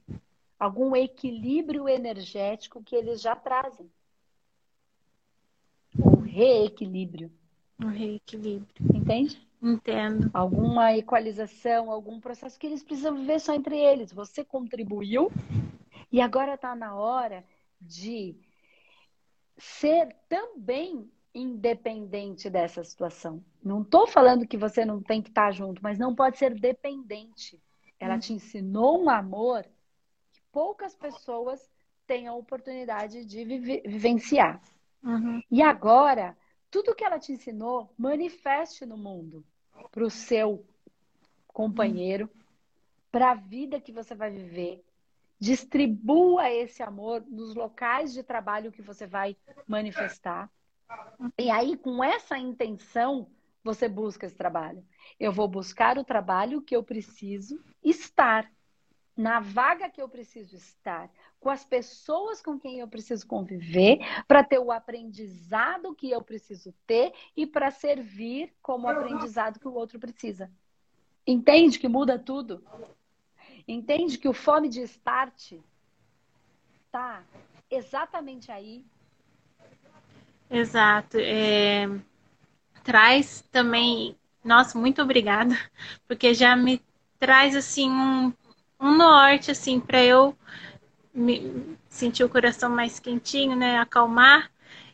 [0.59, 3.91] algum equilíbrio energético que eles já trazem.
[5.97, 7.31] O reequilíbrio.
[7.83, 8.67] O reequilíbrio.
[8.93, 9.41] Entende?
[9.59, 10.29] Entendo.
[10.35, 14.13] Alguma equalização, algum processo que eles precisam viver só entre eles.
[14.13, 15.31] Você contribuiu
[16.11, 17.43] e agora está na hora
[17.81, 18.35] de
[19.57, 23.43] ser também independente dessa situação.
[23.63, 26.53] Não estou falando que você não tem que estar tá junto, mas não pode ser
[26.53, 27.61] dependente.
[27.99, 29.63] Ela te ensinou um amor
[30.31, 31.71] que poucas pessoas
[32.05, 34.61] têm a oportunidade de vivenciar.
[35.03, 35.41] Uhum.
[35.49, 36.37] E agora,
[36.69, 39.43] tudo que ela te ensinou, manifeste no mundo
[39.91, 40.65] para o seu
[41.47, 42.29] companheiro,
[43.11, 44.83] para a vida que você vai viver.
[45.39, 49.35] Distribua esse amor nos locais de trabalho que você vai
[49.67, 50.49] manifestar.
[51.37, 53.27] E aí, com essa intenção,
[53.63, 54.85] você busca esse trabalho.
[55.19, 58.51] Eu vou buscar o trabalho que eu preciso estar,
[59.15, 64.43] na vaga que eu preciso estar, com as pessoas com quem eu preciso conviver, para
[64.43, 69.99] ter o aprendizado que eu preciso ter e para servir como aprendizado que o outro
[69.99, 70.51] precisa.
[71.25, 72.63] Entende que muda tudo?
[73.67, 75.53] Entende que o fome de start
[76.91, 77.23] tá
[77.69, 78.85] exatamente aí.
[80.53, 81.17] Exato.
[81.19, 81.89] É...
[82.83, 85.55] Traz também, nossa, muito obrigada,
[86.07, 86.79] porque já me
[87.17, 88.31] traz assim um,
[88.79, 90.37] um norte assim para eu
[91.13, 94.51] me, sentir o coração mais quentinho, né, acalmar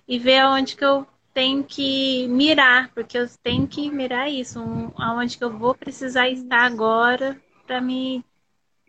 [0.07, 4.91] e ver aonde que eu tenho que mirar, porque eu tenho que mirar isso, um,
[4.95, 8.23] aonde que eu vou precisar estar agora para me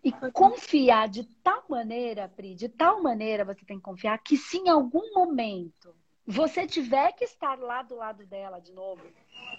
[0.05, 4.59] e confiar de tal maneira, Pri, de tal maneira você tem que confiar que se
[4.59, 5.95] em algum momento
[6.31, 9.03] você tiver que estar lá do lado dela de novo,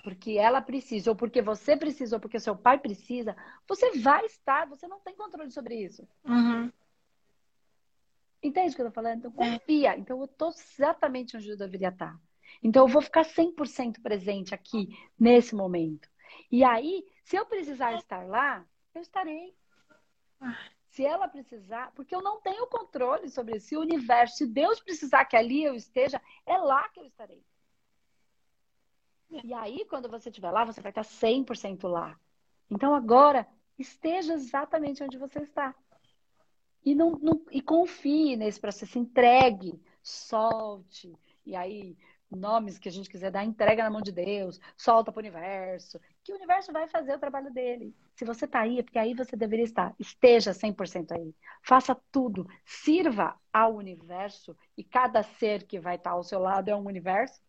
[0.03, 3.35] porque ela precisa, ou porque você precisa, ou porque seu pai precisa,
[3.67, 6.07] você vai estar, você não tem controle sobre isso.
[6.23, 6.71] Uhum.
[8.41, 9.19] Entende o que eu tô falando?
[9.19, 9.97] Então, confia.
[9.97, 12.19] Então, eu tô exatamente onde eu deveria estar.
[12.63, 16.09] Então, eu vou ficar 100% presente aqui, nesse momento.
[16.51, 19.53] E aí, se eu precisar estar lá, eu estarei.
[20.91, 24.35] Se ela precisar, porque eu não tenho controle sobre esse universo.
[24.35, 27.41] Se Deus precisar que ali eu esteja, é lá que eu estarei.
[29.29, 32.19] E aí, quando você estiver lá, você vai estar 100% lá.
[32.69, 33.47] Então, agora,
[33.79, 35.73] esteja exatamente onde você está.
[36.83, 41.17] E, não, não, e confie nesse processo, entregue, solte.
[41.45, 41.97] E aí,
[42.31, 45.99] nomes que a gente quiser dar, entrega na mão de Deus, solta para o universo,
[46.23, 47.95] que o universo vai fazer o trabalho dele.
[48.15, 49.93] Se você está aí, é porque aí você deveria estar.
[49.99, 51.35] Esteja 100% aí.
[51.61, 52.47] Faça tudo.
[52.65, 57.41] Sirva ao universo e cada ser que vai estar ao seu lado é um universo.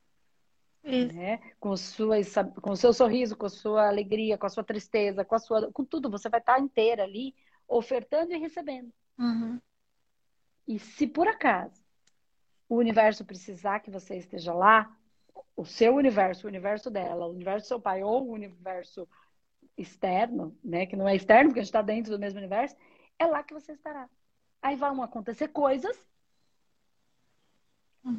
[1.15, 1.39] Né?
[1.61, 5.35] Com, suas, com o seu sorriso, com a sua alegria, com a sua tristeza, com,
[5.35, 6.11] a sua, com tudo.
[6.11, 7.35] Você vai estar inteira ali,
[7.69, 8.93] ofertando e recebendo.
[9.19, 9.61] Uhum.
[10.67, 11.82] E se por acaso
[12.73, 14.91] o universo precisar que você esteja lá,
[15.55, 19.07] o seu universo, o universo dela, o universo do seu pai ou o universo
[19.77, 22.75] externo, né, que não é externo porque a gente está dentro do mesmo universo,
[23.19, 24.09] é lá que você estará.
[24.63, 26.03] Aí vão acontecer coisas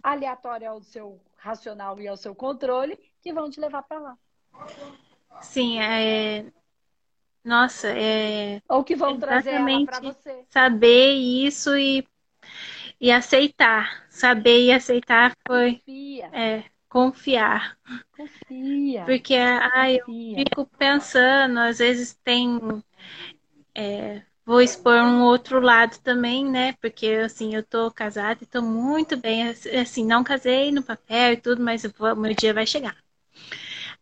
[0.03, 4.17] aleatórias ao seu racional e ao seu controle que vão te levar para lá.
[5.41, 6.45] Sim, é...
[7.43, 8.61] Nossa, é.
[8.69, 10.45] Ou que vão trazer para você.
[10.47, 12.07] Saber isso e
[13.03, 14.05] e aceitar.
[14.09, 15.81] Saber e aceitar foi.
[15.85, 16.33] Confia.
[16.33, 17.77] É, confiar.
[18.17, 19.05] Confia.
[19.05, 22.59] Porque ai, eu fico pensando, às vezes tem.
[23.75, 26.73] É, vou expor um outro lado também, né?
[26.73, 29.49] Porque assim, eu tô casada e tô muito bem.
[29.81, 32.95] Assim, não casei no papel e tudo, mas o meu dia vai chegar.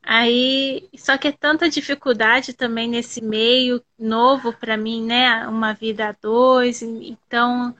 [0.04, 5.48] Aí, só que é tanta dificuldade também nesse meio novo para mim, né?
[5.48, 6.82] Uma vida a dois.
[6.82, 7.76] Então,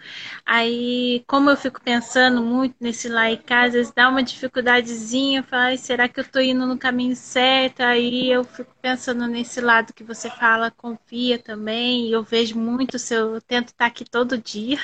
[0.46, 6.08] aí, como eu fico pensando muito nesse lá às vezes dá uma dificuldadezinha, falo, será
[6.08, 7.82] que eu tô indo no caminho certo?
[7.82, 12.10] Aí eu fico pensando nesse lado que você fala, confia também.
[12.12, 14.78] Eu vejo muito, se eu tento estar aqui todo dia.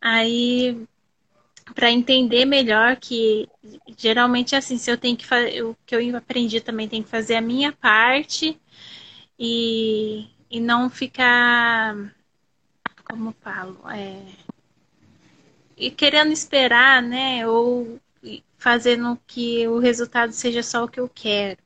[0.00, 0.86] Aí
[1.72, 3.48] para entender melhor que
[3.96, 7.08] geralmente é assim, se eu tenho que fazer o que eu aprendi também tem que
[7.08, 8.60] fazer a minha parte
[9.38, 11.96] e, e não ficar
[13.04, 14.22] como falo, é,
[15.76, 18.00] e querendo esperar, né, ou
[18.56, 21.58] fazendo que o resultado seja só o que eu quero.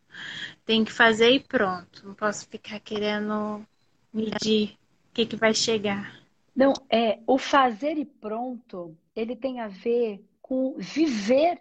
[0.64, 2.04] Tem que fazer e pronto.
[2.04, 3.64] Não posso ficar querendo
[4.12, 4.76] medir
[5.10, 6.18] o que, que vai chegar.
[6.54, 11.60] Não, é o fazer e pronto ele tem a ver com viver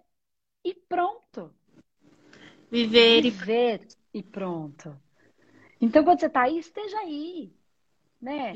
[0.64, 1.52] e pronto.
[2.70, 4.20] Viver, viver e...
[4.20, 4.96] e pronto.
[5.82, 7.52] Então, quando você está aí, esteja aí,
[8.22, 8.54] né?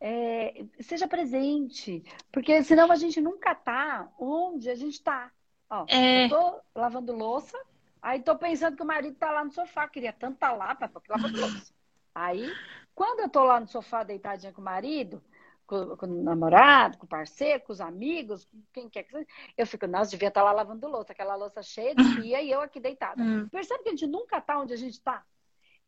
[0.00, 5.30] É, seja presente, porque senão a gente nunca tá onde a gente está.
[5.68, 6.24] Ó, é...
[6.24, 7.56] Eu tô lavando louça,
[8.02, 10.74] aí tô pensando que o marido tá lá no sofá, queria tanto estar tá lá,
[10.74, 11.72] para lavando louça.
[12.14, 12.50] Aí,
[12.94, 15.22] quando eu tô lá no sofá deitadinha com o marido,
[15.70, 19.26] com, com, o namorado, com o parceiro, com os amigos, com quem quer que seja.
[19.56, 22.60] Eu fico, nossa, devia estar lá lavando louça, aquela louça cheia de pia e eu
[22.60, 23.22] aqui deitada.
[23.22, 23.48] Hum.
[23.48, 25.24] Percebe que a gente nunca está onde a gente está?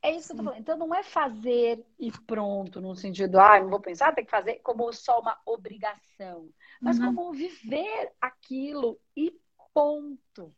[0.00, 0.60] É isso que eu tô falando.
[0.60, 4.60] Então não é fazer e pronto, no sentido, ah, não vou pensar, tem que fazer
[4.62, 6.48] como só uma obrigação.
[6.80, 7.14] Mas uhum.
[7.14, 9.36] como viver aquilo e
[9.74, 10.54] ponto.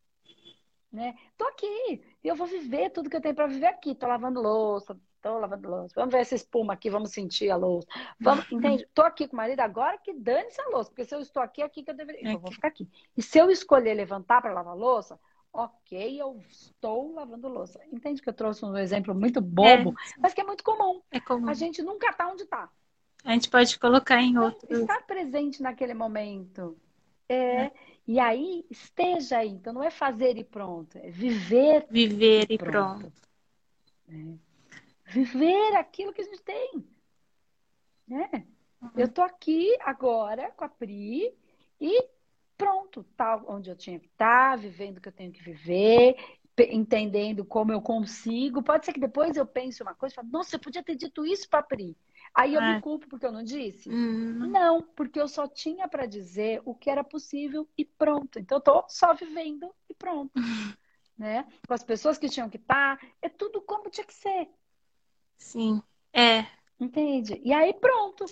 [0.93, 1.15] né?
[1.39, 3.95] Tô aqui, e eu vou viver tudo que eu tenho para viver aqui.
[3.95, 5.95] Tô lavando louça, tô lavando louça.
[5.97, 7.89] Vamos ver essa espuma aqui, vamos sentir a louça.
[8.21, 8.87] Vamos, entende?
[8.93, 11.63] Tô aqui com o marido agora que dane-se a louça, porque se eu estou aqui,
[11.63, 12.87] é aqui que eu deveria, eu vou ficar aqui.
[13.17, 15.19] E se eu escolher levantar para lavar louça,
[15.51, 17.81] ok, eu estou lavando louça.
[17.91, 20.21] Entende que eu trouxe um exemplo muito bobo, é.
[20.21, 21.01] mas que é muito comum.
[21.11, 21.49] É comum.
[21.49, 22.69] A gente nunca tá onde tá.
[23.25, 24.81] A gente pode colocar em então, outro.
[24.81, 26.77] Estar presente naquele momento.
[27.27, 27.73] É, é.
[28.07, 29.49] E aí, esteja aí.
[29.49, 31.87] Então, não é fazer e pronto, é viver.
[31.89, 32.99] Viver e pronto.
[32.99, 33.13] pronto.
[34.11, 34.54] É.
[35.15, 36.85] Viver aquilo que a gente tem.
[38.09, 38.29] Né?
[38.83, 38.91] Uhum.
[38.97, 41.33] Eu tô aqui agora com a Pri
[41.81, 42.09] e
[42.57, 46.17] pronto, tá onde eu tinha que estar, tá, vivendo o que eu tenho que viver,
[46.69, 48.63] entendendo como eu consigo.
[48.63, 51.25] Pode ser que depois eu pense uma coisa e fale, nossa, eu podia ter dito
[51.25, 51.97] isso para Pri.
[52.35, 53.89] Aí eu me culpo porque eu não disse?
[53.89, 54.49] Uhum.
[54.49, 58.41] Não, porque eu só tinha para dizer o que era possível e pronto.
[58.41, 60.37] Então eu tô só vivendo e pronto.
[60.37, 60.43] Uhum.
[61.17, 61.47] Né?
[61.69, 64.49] Com as pessoas que tinham que estar, tá, é tudo como tinha que ser.
[65.37, 66.47] Sim, é.
[66.79, 67.41] Entende?
[67.45, 68.25] E aí pronto.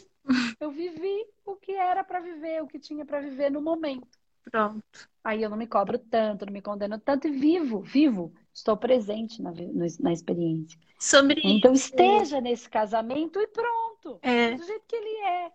[0.61, 4.07] Eu vivi o que era para viver, o que tinha para viver no momento.
[4.51, 5.09] Pronto.
[5.23, 8.33] Aí eu não me cobro tanto, não me condeno tanto e vivo, vivo.
[8.53, 9.53] Estou presente na,
[10.01, 10.79] na experiência.
[10.99, 14.19] Sobre então esteja nesse casamento e pronto.
[14.23, 14.55] É.
[14.55, 15.53] Do jeito que ele é.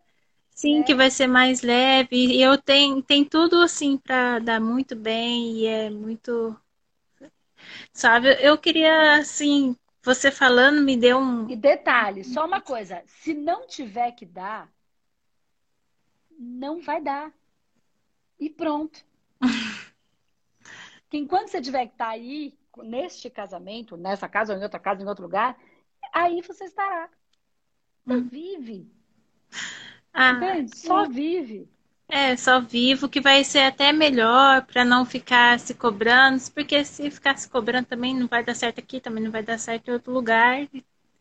[0.50, 0.84] Sim, né?
[0.84, 2.16] que vai ser mais leve.
[2.16, 6.60] E eu tenho tem tudo assim para dar muito bem e é muito
[7.94, 9.76] sabe, eu queria assim,
[10.08, 14.72] você falando me deu um E detalhe, só uma coisa, se não tiver que dar,
[16.32, 17.34] não vai dar.
[18.39, 19.06] E pronto.
[21.10, 24.80] que enquanto você tiver que estar tá aí, neste casamento, nessa casa ou em outra
[24.80, 25.58] casa, em outro lugar,
[26.13, 27.10] aí você estará.
[28.04, 28.28] Então, hum.
[28.28, 28.89] vive.
[30.13, 30.39] Ah,
[30.74, 31.70] Só vive.
[32.10, 37.12] É, só vivo, que vai ser até melhor para não ficar se cobrando, porque se
[37.12, 39.93] ficar se cobrando também não vai dar certo aqui, também não vai dar certo em
[39.93, 40.67] outro lugar.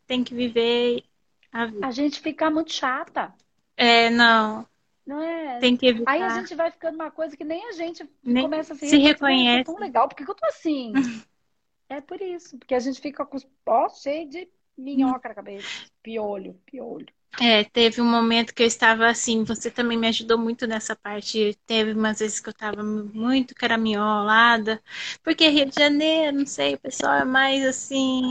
[0.05, 1.03] Tem que viver
[1.51, 1.87] a vida.
[1.87, 3.33] A gente fica muito chata.
[3.75, 4.65] É, não.
[5.05, 5.59] Não é?
[5.59, 6.11] Tem que evitar.
[6.11, 8.89] Aí a gente vai ficando uma coisa que nem a gente nem começa a se,
[8.89, 9.65] se reconhece.
[9.65, 10.93] Tão legal, por que eu tô assim?
[11.89, 15.67] é por isso, porque a gente fica com os pós cheios de minhoca na cabeça,
[16.01, 17.16] piolho, piolho.
[17.39, 21.55] É, teve um momento que eu estava assim, você também me ajudou muito nessa parte.
[21.67, 24.81] Teve umas vezes que eu estava muito caraminholada,
[25.23, 28.23] porque Rio de Janeiro, não sei, o pessoal é mais assim,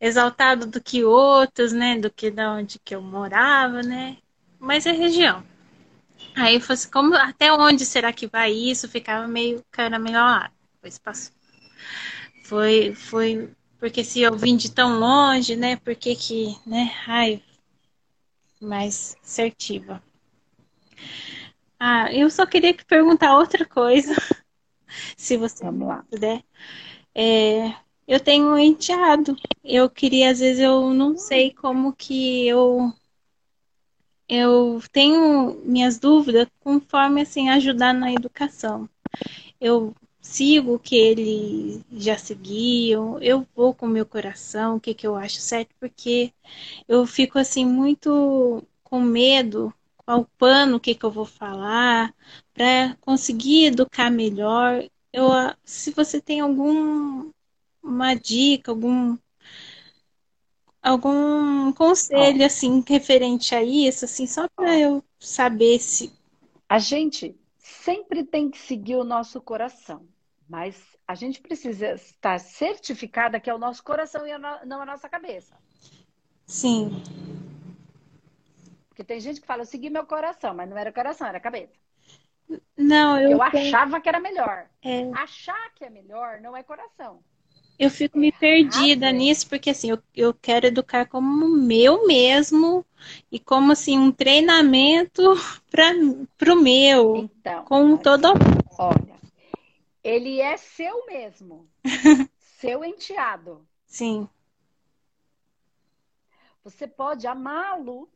[0.00, 1.98] exaltado do que outros, né?
[1.98, 4.18] Do que da onde que eu morava, né?
[4.58, 5.44] Mas é região.
[6.36, 8.88] Aí eu falei assim, como, até onde será que vai isso?
[8.88, 10.52] Ficava meio caramelado.
[10.76, 11.34] Depois passou.
[12.44, 15.76] Foi, foi, porque se eu vim de tão longe, né?
[15.76, 16.90] Por que que, né?
[17.06, 17.42] Ai,
[18.64, 20.02] mais assertiva.
[21.78, 24.14] Ah, eu só queria perguntar outra coisa,
[25.16, 26.04] se você Vamos lá.
[26.10, 26.42] puder.
[27.14, 27.74] É,
[28.08, 29.36] eu tenho um enteado.
[29.64, 32.92] Eu queria, às vezes, eu não sei como que eu
[34.28, 38.88] eu tenho minhas dúvidas conforme assim ajudar na educação.
[39.60, 44.94] Eu sigo o que ele já seguiu, eu vou com o meu coração, o que,
[44.94, 46.32] que eu acho certo, porque
[46.88, 52.14] eu fico assim muito com medo qual pano o que, que eu vou falar
[52.52, 54.84] para conseguir educar melhor.
[55.12, 55.28] Eu,
[55.64, 57.30] se você tem algum
[57.82, 59.16] uma dica, algum
[60.82, 66.12] algum conselho assim referente a isso, assim, só para eu saber se
[66.68, 70.06] a gente sempre tem que seguir o nosso coração,
[70.48, 75.08] mas a gente precisa estar certificada que é o nosso coração e não a nossa
[75.08, 75.56] cabeça.
[76.46, 77.02] Sim.
[78.88, 81.72] Porque tem gente que fala, eu segui meu coração, mas não era coração, era cabeça.
[82.76, 83.32] Não, eu.
[83.32, 84.66] Eu achava que era melhor.
[84.82, 85.10] É.
[85.14, 87.20] Achar que é melhor não é coração.
[87.76, 92.86] Eu fico me perdida ah, nisso, porque assim, eu, eu quero educar como meu mesmo
[93.32, 95.22] e como assim, um treinamento
[95.70, 97.16] para o meu.
[97.16, 98.28] Então, com todo.
[98.78, 99.14] Olha,
[100.04, 101.68] ele é seu mesmo.
[102.38, 103.66] seu enteado.
[103.86, 104.28] Sim.
[106.62, 108.08] Você pode amá-lo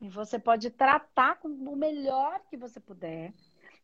[0.00, 3.32] e você pode tratar com o melhor que você puder.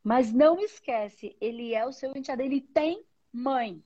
[0.03, 3.83] Mas não esquece, ele é o seu enteado, ele tem mãe.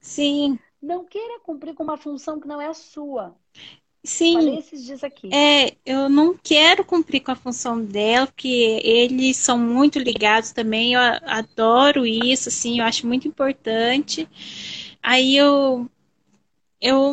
[0.00, 0.58] Sim.
[0.80, 3.36] Não queira cumprir com uma função que não é a sua.
[4.04, 4.34] Sim.
[4.34, 5.28] Falei esses dias aqui.
[5.32, 8.48] É, eu não quero cumprir com a função dela, porque
[8.82, 10.94] eles são muito ligados também.
[10.94, 14.28] Eu adoro isso, assim, eu acho muito importante.
[15.02, 15.88] Aí eu
[16.80, 17.12] eu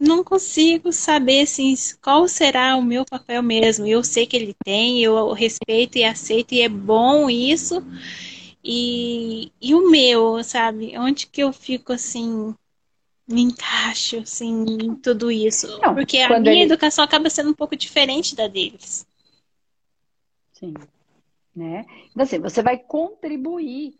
[0.00, 3.86] não consigo saber assim, qual será o meu papel mesmo.
[3.86, 7.82] Eu sei que ele tem, eu respeito e aceito, e é bom isso.
[8.64, 10.96] E, e o meu, sabe?
[10.98, 12.54] Onde que eu fico assim,
[13.26, 15.66] me encaixo, assim, em tudo isso?
[15.80, 16.62] Não, Porque a minha ele...
[16.62, 19.06] educação acaba sendo um pouco diferente da deles.
[20.52, 20.74] Sim.
[21.54, 21.84] Né?
[22.10, 23.98] Então, assim, você vai contribuir,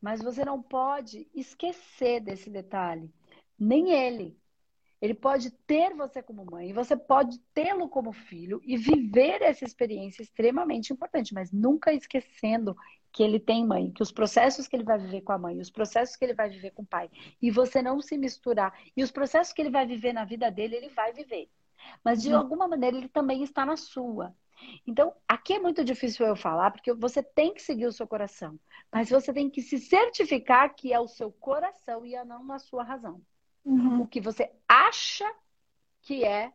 [0.00, 3.10] mas você não pode esquecer desse detalhe.
[3.58, 4.36] Nem ele.
[5.00, 10.22] Ele pode ter você como mãe, você pode tê-lo como filho e viver essa experiência
[10.22, 12.74] extremamente importante, mas nunca esquecendo
[13.14, 15.70] que ele tem mãe, que os processos que ele vai viver com a mãe, os
[15.70, 17.08] processos que ele vai viver com o pai,
[17.40, 20.76] e você não se misturar, e os processos que ele vai viver na vida dele,
[20.76, 21.48] ele vai viver.
[22.04, 22.38] Mas de uhum.
[22.38, 24.34] alguma maneira ele também está na sua.
[24.86, 28.58] Então, aqui é muito difícil eu falar, porque você tem que seguir o seu coração,
[28.92, 32.82] mas você tem que se certificar que é o seu coração e não a sua
[32.82, 33.22] razão
[33.64, 34.02] uhum.
[34.02, 35.24] o que você acha
[36.02, 36.52] que é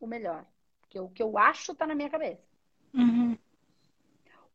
[0.00, 0.46] o melhor.
[0.80, 2.42] Porque o que eu acho está na minha cabeça.
[2.94, 3.36] Uhum.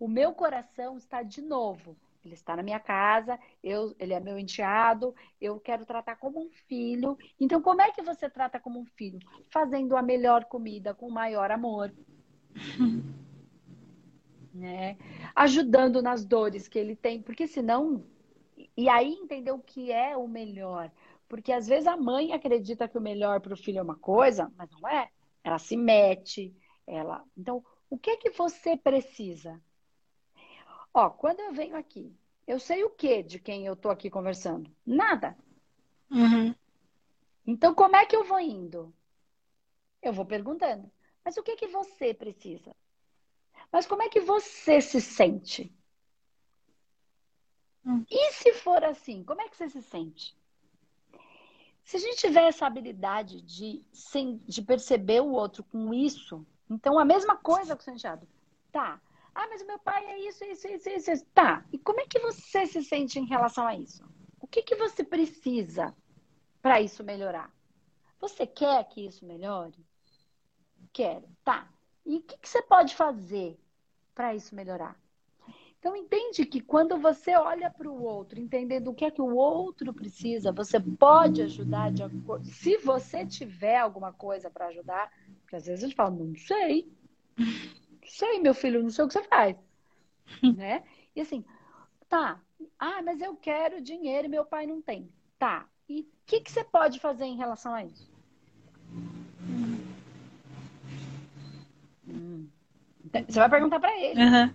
[0.01, 1.95] O meu coração está de novo.
[2.25, 6.49] Ele está na minha casa, eu, ele é meu enteado, eu quero tratar como um
[6.49, 7.15] filho.
[7.39, 9.19] Então, como é que você trata como um filho?
[9.47, 11.93] Fazendo a melhor comida, com o maior amor.
[14.53, 14.97] Né?
[15.33, 18.03] Ajudando nas dores que ele tem, porque senão.
[18.75, 20.91] E aí entender o que é o melhor.
[21.29, 24.51] Porque às vezes a mãe acredita que o melhor para o filho é uma coisa,
[24.57, 25.07] mas não é.
[25.41, 26.53] Ela se mete,
[26.85, 27.23] ela.
[27.37, 29.57] Então, o que é que você precisa?
[30.93, 32.13] Ó, quando eu venho aqui,
[32.45, 34.69] eu sei o que de quem eu tô aqui conversando?
[34.85, 35.37] Nada.
[36.09, 36.53] Uhum.
[37.45, 38.93] Então, como é que eu vou indo?
[40.01, 40.91] Eu vou perguntando.
[41.23, 42.75] Mas o que é que você precisa?
[43.71, 45.71] Mas como é que você se sente?
[47.85, 48.05] Hum.
[48.09, 50.35] E se for assim, como é que você se sente?
[51.83, 53.81] Se a gente tiver essa habilidade de,
[54.47, 58.27] de perceber o outro com isso, então a mesma coisa com o sentido.
[58.71, 59.01] Tá.
[59.33, 61.25] Ah, mas meu pai é isso, isso, isso, isso.
[61.33, 61.65] Tá.
[61.71, 64.03] E como é que você se sente em relação a isso?
[64.39, 65.95] O que, que você precisa
[66.61, 67.51] para isso melhorar?
[68.19, 69.85] Você quer que isso melhore?
[70.91, 71.27] Quero.
[71.43, 71.69] Tá.
[72.05, 73.57] E o que, que você pode fazer
[74.13, 74.99] para isso melhorar?
[75.79, 79.35] Então, entende que quando você olha para o outro, entendendo o que é que o
[79.35, 82.03] outro precisa, você pode ajudar de.
[82.43, 85.11] Se você tiver alguma coisa para ajudar,
[85.41, 86.87] porque às vezes a gente fala, não sei.
[88.11, 89.55] Sei, meu filho, não sei o que você faz.
[90.57, 90.83] né?
[91.15, 91.45] E assim,
[92.09, 92.41] tá.
[92.77, 95.09] Ah, mas eu quero dinheiro e meu pai não tem.
[95.39, 95.65] Tá.
[95.87, 98.11] E o que, que você pode fazer em relação a isso?
[102.07, 102.47] Hum.
[103.27, 104.21] Você vai perguntar para ele.
[104.21, 104.53] Uhum.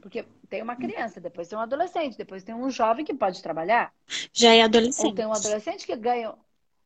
[0.00, 3.92] Porque tem uma criança, depois tem um adolescente, depois tem um jovem que pode trabalhar.
[4.32, 5.06] Já é adolescente.
[5.06, 6.34] Ou tem um adolescente que ganha.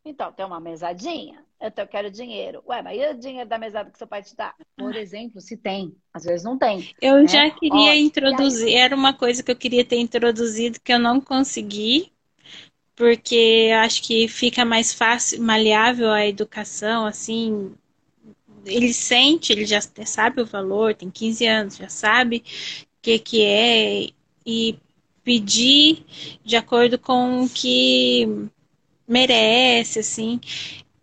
[0.04, 2.62] Então, tem uma mesadinha, então eu quero dinheiro.
[2.66, 4.54] Ué, mas e o dinheiro da mesada que seu pai te dá?
[4.76, 5.94] Por exemplo, se tem.
[6.12, 6.94] Às vezes não tem.
[7.00, 7.28] Eu né?
[7.28, 11.20] já queria Ó, introduzir, era uma coisa que eu queria ter introduzido que eu não
[11.20, 12.10] consegui,
[12.96, 17.74] porque acho que fica mais fácil, maleável a educação, assim,
[18.64, 22.42] ele sente, ele já sabe o valor, tem 15 anos, já sabe
[23.02, 24.08] que, que é
[24.46, 24.78] e
[25.22, 26.04] pedir
[26.44, 28.26] de acordo com o que
[29.10, 30.40] merece, assim.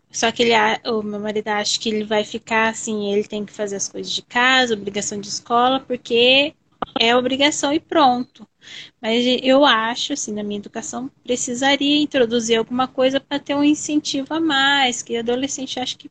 [0.09, 0.53] Só que ele,
[0.89, 4.11] o meu marido acha que ele vai ficar assim, ele tem que fazer as coisas
[4.11, 6.55] de casa, obrigação de escola, porque
[6.99, 8.47] é obrigação e pronto.
[9.01, 14.33] Mas eu acho, assim, na minha educação, precisaria introduzir alguma coisa para ter um incentivo
[14.33, 16.09] a mais, que adolescente acha que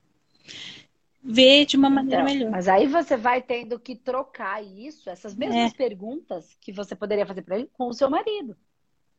[1.23, 2.51] ver de uma maneira então, melhor.
[2.53, 5.77] Mas aí você vai tendo que trocar isso, essas mesmas é.
[5.77, 8.57] perguntas que você poderia fazer para ele com o seu marido.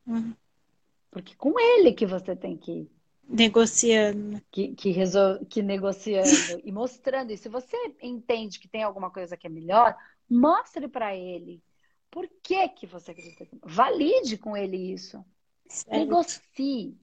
[0.05, 0.34] Uhum.
[1.18, 2.88] Porque com ele que você tem que
[3.28, 5.43] negociando, que que, resol...
[5.47, 7.32] que negociando e mostrando.
[7.32, 9.97] E se você entende que tem alguma coisa que é melhor,
[10.30, 11.59] mostre para ele.
[12.11, 13.47] Por que que você acredita?
[13.63, 15.26] Valide com ele isso.
[15.68, 15.97] Certo.
[15.97, 16.95] Negocie.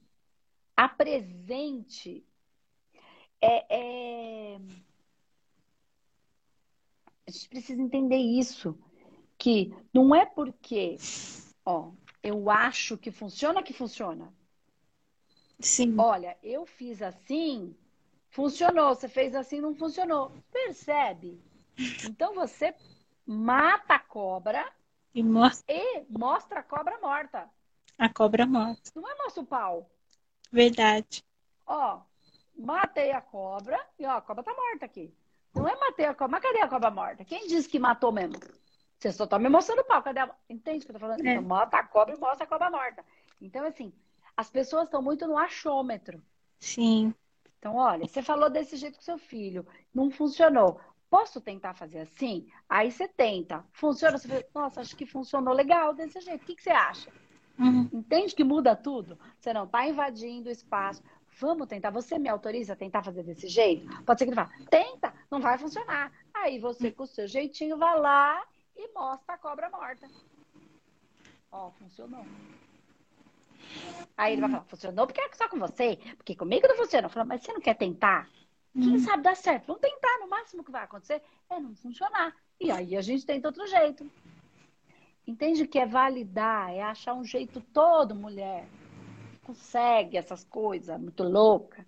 [0.77, 2.25] Apresente.
[3.41, 4.59] É, é
[7.27, 8.79] a gente precisa entender isso.
[9.37, 10.95] Que não é porque,
[11.65, 11.91] ó,
[12.25, 14.33] eu acho que funciona que funciona.
[15.59, 15.95] Sim.
[15.99, 17.77] Olha, eu fiz assim,
[18.31, 18.95] funcionou.
[18.95, 20.31] Você fez assim, não funcionou.
[20.51, 21.39] Percebe?
[22.03, 22.73] Então você
[23.27, 24.67] mata a cobra
[25.13, 27.47] e mostra, e mostra a cobra morta.
[27.95, 28.91] A cobra morta.
[28.95, 29.87] Não é nosso pau.
[30.51, 31.23] Verdade.
[31.67, 32.01] Ó,
[32.57, 35.13] matei a cobra e ó, a cobra tá morta aqui.
[35.53, 36.31] Não é matei a cobra.
[36.31, 37.23] Mas cadê a cobra morta?
[37.23, 38.39] Quem disse que matou mesmo?
[39.05, 40.01] Você só tá me mostrando o pau.
[40.01, 40.31] Cadê a...
[40.49, 41.23] Entende o que eu tô falando?
[41.23, 41.33] É.
[41.33, 43.05] Então, mata a cobra e mostra a cobra morta.
[43.39, 43.93] Então, assim,
[44.35, 46.19] as pessoas estão muito no achômetro.
[46.59, 47.13] Sim.
[47.59, 50.79] Então, olha, você falou desse jeito com seu filho, não funcionou.
[51.07, 52.47] Posso tentar fazer assim?
[52.67, 53.63] Aí você tenta.
[53.71, 54.17] Funciona?
[54.17, 56.41] Você fala, nossa, acho que funcionou legal desse jeito.
[56.41, 57.11] O que, que você acha?
[57.59, 57.87] Uhum.
[57.93, 59.19] Entende que muda tudo?
[59.39, 61.03] Você não está invadindo o espaço.
[61.39, 61.91] Vamos tentar.
[61.91, 63.87] Você me autoriza a tentar fazer desse jeito?
[64.03, 66.11] Pode ser que ele fale, tenta, não vai funcionar.
[66.33, 68.43] Aí você, com o seu jeitinho, vai lá
[68.75, 70.09] e mostra a cobra morta.
[71.51, 72.25] Ó, funcionou.
[74.17, 77.05] Aí ele vai falar, funcionou porque é só com você, porque comigo não funciona.
[77.05, 78.29] Eu falo, mas você não quer tentar?
[78.73, 78.99] Quem hum.
[78.99, 79.67] sabe dar certo?
[79.67, 82.35] Vamos tentar, no máximo que vai acontecer é não funcionar.
[82.59, 84.09] E aí a gente tenta outro jeito.
[85.25, 88.67] Entende que é validar, é achar um jeito todo, mulher.
[89.43, 91.85] Consegue essas coisas, muito louca.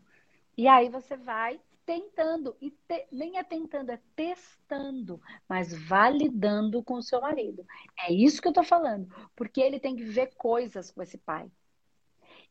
[0.58, 6.96] E aí você vai tentando, e te, nem é tentando, é testando, mas validando com
[6.96, 7.66] o seu marido.
[7.98, 11.50] É isso que eu tô falando, porque ele tem que ver coisas com esse pai.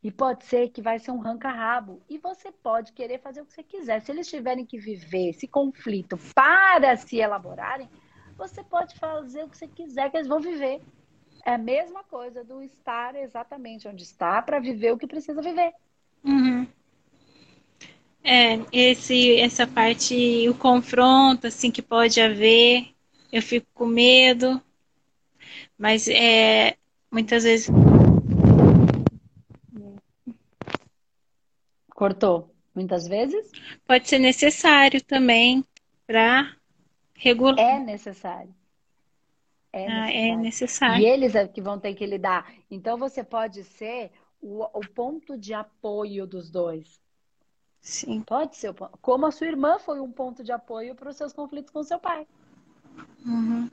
[0.03, 2.01] E pode ser que vai ser um ranca-rabo.
[2.09, 4.01] E você pode querer fazer o que você quiser.
[4.01, 7.91] Se eles tiverem que viver esse conflito para se elaborarem,
[8.39, 10.81] você pode fazer o que você quiser, que eles vão viver.
[11.45, 15.75] É a mesma coisa do estar exatamente onde está para viver o que precisa viver.
[16.25, 16.67] Uhum.
[18.29, 22.89] É, esse, essa parte, o confronto, assim, que pode haver,
[23.33, 24.61] eu fico com medo,
[25.79, 26.77] mas é,
[27.09, 27.69] muitas vezes.
[31.95, 32.53] Cortou.
[32.75, 33.51] Muitas vezes?
[33.87, 35.65] Pode ser necessário também
[36.05, 36.53] para
[37.15, 37.59] regular.
[37.59, 38.53] É necessário.
[39.73, 40.03] É necessário.
[40.03, 41.03] Ah, é necessário.
[41.05, 42.53] E eles é que vão ter que lidar.
[42.69, 44.11] Então você pode ser
[44.43, 47.01] o, o ponto de apoio dos dois.
[47.87, 48.21] Sim.
[48.23, 48.75] Pode ser.
[49.01, 52.01] Como a sua irmã foi um ponto de apoio para os seus conflitos com seu
[52.01, 52.27] pai.
[53.25, 53.71] Uhum.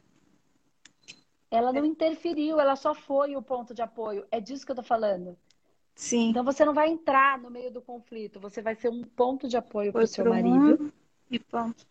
[1.50, 4.24] Ela não interferiu, ela só foi o ponto de apoio.
[4.30, 5.36] É disso que eu tô falando.
[5.96, 6.30] Sim.
[6.30, 9.58] Então você não vai entrar no meio do conflito, você vai ser um ponto de
[9.58, 10.94] apoio para o seu marido.
[11.32, 11.84] E ponto.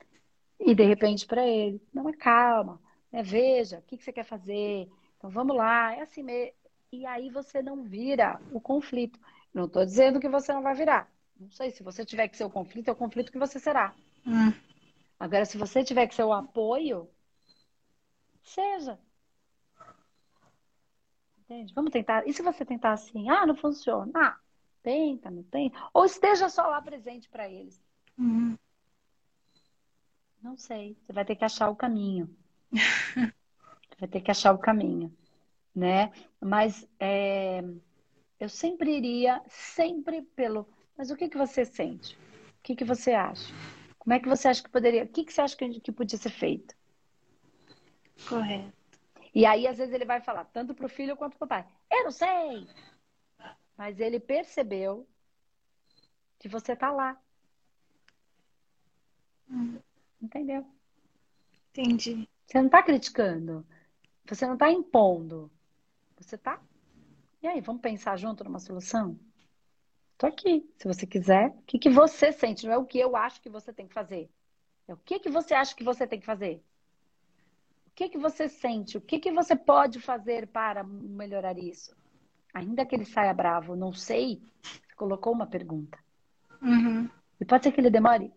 [0.61, 3.21] E de repente para ele, não, mas calma, né?
[3.21, 4.89] veja, o que, que você quer fazer?
[5.19, 6.55] Então vamos lá, é assim mesmo.
[6.93, 9.19] E aí você não vira o conflito.
[9.53, 11.11] Não estou dizendo que você não vai virar.
[11.43, 13.93] Não sei, se você tiver que ser o conflito, é o conflito que você será.
[14.25, 14.53] Hum.
[15.19, 17.11] Agora, se você tiver que ser o apoio,
[18.45, 18.97] seja.
[21.41, 21.75] Entende?
[21.75, 22.27] Vamos tentar.
[22.29, 24.13] E se você tentar assim, ah, não funciona?
[24.15, 24.39] Ah,
[24.85, 25.73] tenta, não tem.
[25.93, 27.83] Ou esteja só lá presente para eles.
[28.17, 28.57] Uhum.
[30.41, 30.97] Não sei.
[31.01, 32.35] Você vai ter que achar o caminho.
[33.99, 35.13] vai ter que achar o caminho,
[35.75, 36.13] né?
[36.41, 37.65] Mas é,
[38.39, 40.69] eu sempre iria, sempre pelo.
[40.97, 42.15] Mas o que que você sente?
[42.15, 43.53] O que que você acha?
[43.99, 45.05] Como é que você acha que poderia?
[45.05, 46.75] O que que você acha que, que podia ser feito?
[48.29, 48.73] Correto.
[49.35, 51.67] E aí, às vezes, ele vai falar, tanto para o filho quanto para o pai.
[51.91, 52.69] Eu não sei.
[53.77, 55.09] Mas ele percebeu
[56.39, 57.19] que você está lá.
[59.49, 59.79] Hum.
[60.21, 60.67] Entendeu?
[61.71, 62.29] Entendi.
[62.47, 63.67] Você não está criticando.
[64.27, 65.51] Você não está impondo.
[66.19, 66.61] Você está.
[67.43, 69.19] E aí, vamos pensar junto numa solução?
[70.23, 70.65] Estou aqui.
[70.77, 72.65] Se você quiser, o que, que você sente?
[72.65, 74.31] Não é o que eu acho que você tem que fazer.
[74.87, 76.63] É o que, que você acha que você tem que fazer.
[77.89, 78.97] O que, que você sente?
[78.97, 81.97] O que, que você pode fazer para melhorar isso?
[82.55, 84.41] Ainda que ele saia bravo, não sei,
[84.95, 85.99] colocou uma pergunta.
[86.63, 87.11] Uhum.
[87.41, 88.33] E pode ser que ele demore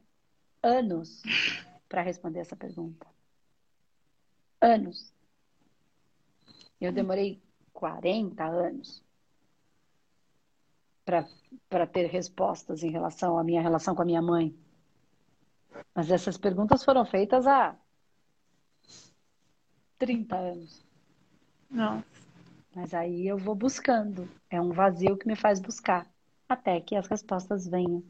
[0.63, 1.21] anos
[1.88, 3.05] para responder essa pergunta.
[4.59, 5.13] Anos.
[6.81, 7.39] Eu demorei
[7.73, 9.05] 40 anos
[11.06, 14.53] para ter respostas em relação à minha relação com a minha mãe.
[15.93, 17.76] Mas essas perguntas foram feitas há
[19.99, 20.86] 30 anos.
[21.70, 22.03] Não.
[22.76, 24.28] Mas aí eu vou buscando.
[24.49, 26.08] É um vazio que me faz buscar.
[26.49, 28.03] Até que as respostas venham.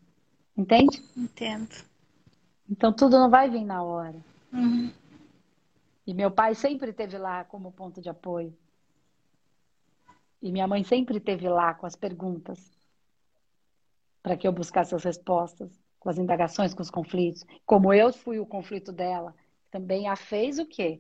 [0.57, 1.03] Entende?
[1.15, 1.75] Entendo.
[2.69, 4.19] Então tudo não vai vir na hora.
[4.51, 4.91] Uhum.
[6.07, 8.55] E meu pai sempre esteve lá como ponto de apoio.
[10.41, 12.74] E minha mãe sempre esteve lá com as perguntas.
[14.25, 17.45] Para que eu buscasse as respostas, com as indagações, com os conflitos.
[17.63, 19.35] Como eu fui o conflito dela,
[19.69, 20.99] também a fez o quê?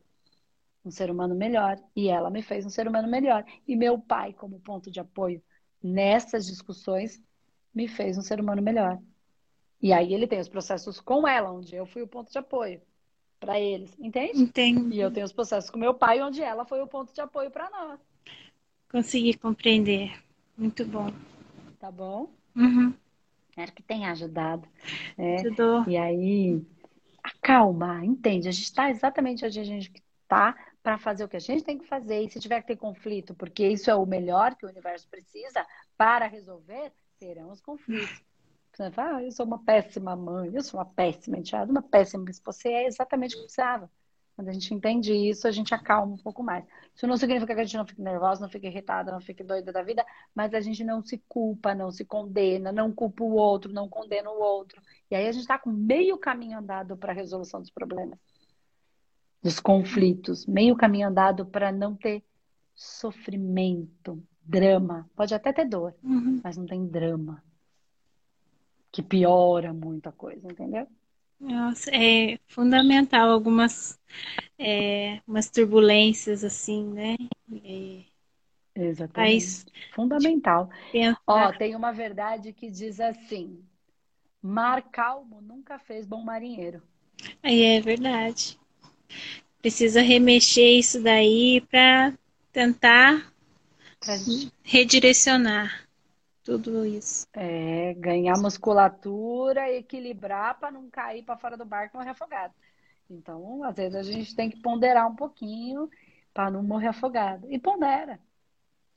[0.85, 3.43] um ser humano melhor e ela me fez um ser humano melhor.
[3.67, 5.41] E meu pai, como ponto de apoio
[5.81, 7.19] nessas discussões,
[7.73, 8.99] me fez um ser humano melhor.
[9.81, 12.79] E aí ele tem os processos com ela, onde eu fui o ponto de apoio
[13.39, 14.43] para eles, entende?
[14.43, 14.97] Entendi.
[14.97, 17.49] E eu tenho os processos com meu pai, onde ela foi o ponto de apoio
[17.49, 17.99] para nós.
[18.91, 20.23] Consegui compreender.
[20.55, 21.07] Muito bom.
[21.79, 22.29] Tá bom?
[22.55, 22.93] Uhum.
[23.55, 24.67] Espero que tenha ajudado.
[25.17, 25.35] Né?
[25.35, 25.87] Ajudou.
[25.87, 26.61] E aí,
[27.23, 28.49] acalmar, entende?
[28.49, 30.53] A gente está exatamente onde a gente está
[30.83, 32.21] para fazer o que a gente tem que fazer.
[32.21, 35.65] E se tiver que ter conflito, porque isso é o melhor que o universo precisa
[35.97, 38.21] para resolver, terão os conflitos.
[38.73, 42.29] Você fala, ah, eu sou uma péssima mãe, eu sou uma péssima enteada, uma péssima
[42.29, 42.59] esposa.
[42.59, 43.89] Você é exatamente o que precisava.
[44.35, 46.65] Quando a gente entende isso, a gente acalma um pouco mais.
[46.93, 49.71] Isso não significa que a gente não fique nervosa, não fique irritada, não fique doida
[49.71, 50.05] da vida,
[50.35, 54.29] mas a gente não se culpa, não se condena, não culpa o outro, não condena
[54.29, 54.81] o outro.
[55.09, 58.19] E aí a gente está com meio caminho andado para a resolução dos problemas,
[59.41, 62.21] dos conflitos, meio caminho andado para não ter
[62.75, 65.09] sofrimento, drama.
[65.15, 66.41] Pode até ter dor, uhum.
[66.43, 67.41] mas não tem drama.
[68.91, 70.87] Que piora muito a coisa, entendeu?
[71.39, 73.99] Nossa, é fundamental algumas
[74.57, 77.15] é, umas turbulências assim, né?
[77.63, 78.03] É,
[78.75, 79.65] Exatamente.
[79.93, 80.69] Fundamental.
[81.25, 83.63] Ó, tem uma verdade que diz assim:
[84.41, 86.81] mar calmo nunca fez bom marinheiro.
[87.41, 88.59] Aí é verdade.
[89.61, 92.13] Precisa remexer isso daí para
[92.51, 93.31] tentar
[93.99, 94.15] pra...
[94.63, 95.84] redirecionar
[96.45, 97.27] tudo isso.
[97.33, 102.53] É, ganhar musculatura, equilibrar para não cair para fora do barco e morrer afogado.
[103.09, 105.89] Então, às vezes a gente tem que ponderar um pouquinho
[106.31, 107.51] para não morrer afogado.
[107.51, 108.19] E pondera.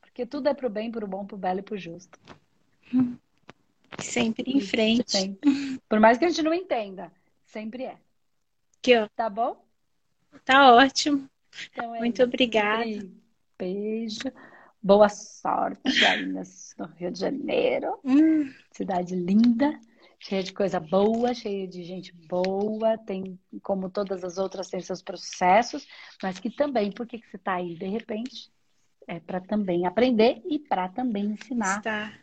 [0.01, 2.19] Porque tudo é pro bem, pro bom, pro belo e pro justo.
[3.99, 5.11] Sempre em frente.
[5.11, 5.81] Sempre.
[5.89, 7.11] Por mais que a gente não entenda,
[7.47, 7.97] sempre é.
[8.83, 9.09] Que ó.
[9.17, 9.65] Tá bom?
[10.45, 11.29] Tá ótimo.
[11.73, 12.25] Então, é Muito isso.
[12.25, 12.85] obrigada.
[13.59, 14.31] Beijo.
[14.89, 17.99] Boa sorte aí no Rio de Janeiro.
[18.03, 18.51] Hum.
[18.72, 19.78] Cidade linda,
[20.18, 22.97] cheia de coisa boa, cheia de gente boa.
[22.97, 25.86] Tem, como todas as outras, tem seus processos,
[26.22, 27.74] mas que também, por que, que você está aí?
[27.74, 28.51] De repente,
[29.07, 32.14] é para também aprender e para também ensinar Está.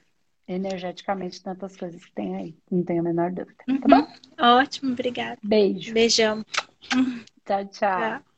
[0.48, 2.58] energeticamente tantas coisas que tem aí.
[2.72, 3.64] Não tenho a menor dúvida.
[3.64, 3.80] Tá uhum.
[3.80, 4.58] Tá bom?
[4.60, 5.38] Ótimo, obrigada.
[5.44, 5.94] Beijo.
[5.94, 6.44] Beijão.
[7.46, 7.70] Tchau, tchau.
[7.70, 8.35] tchau.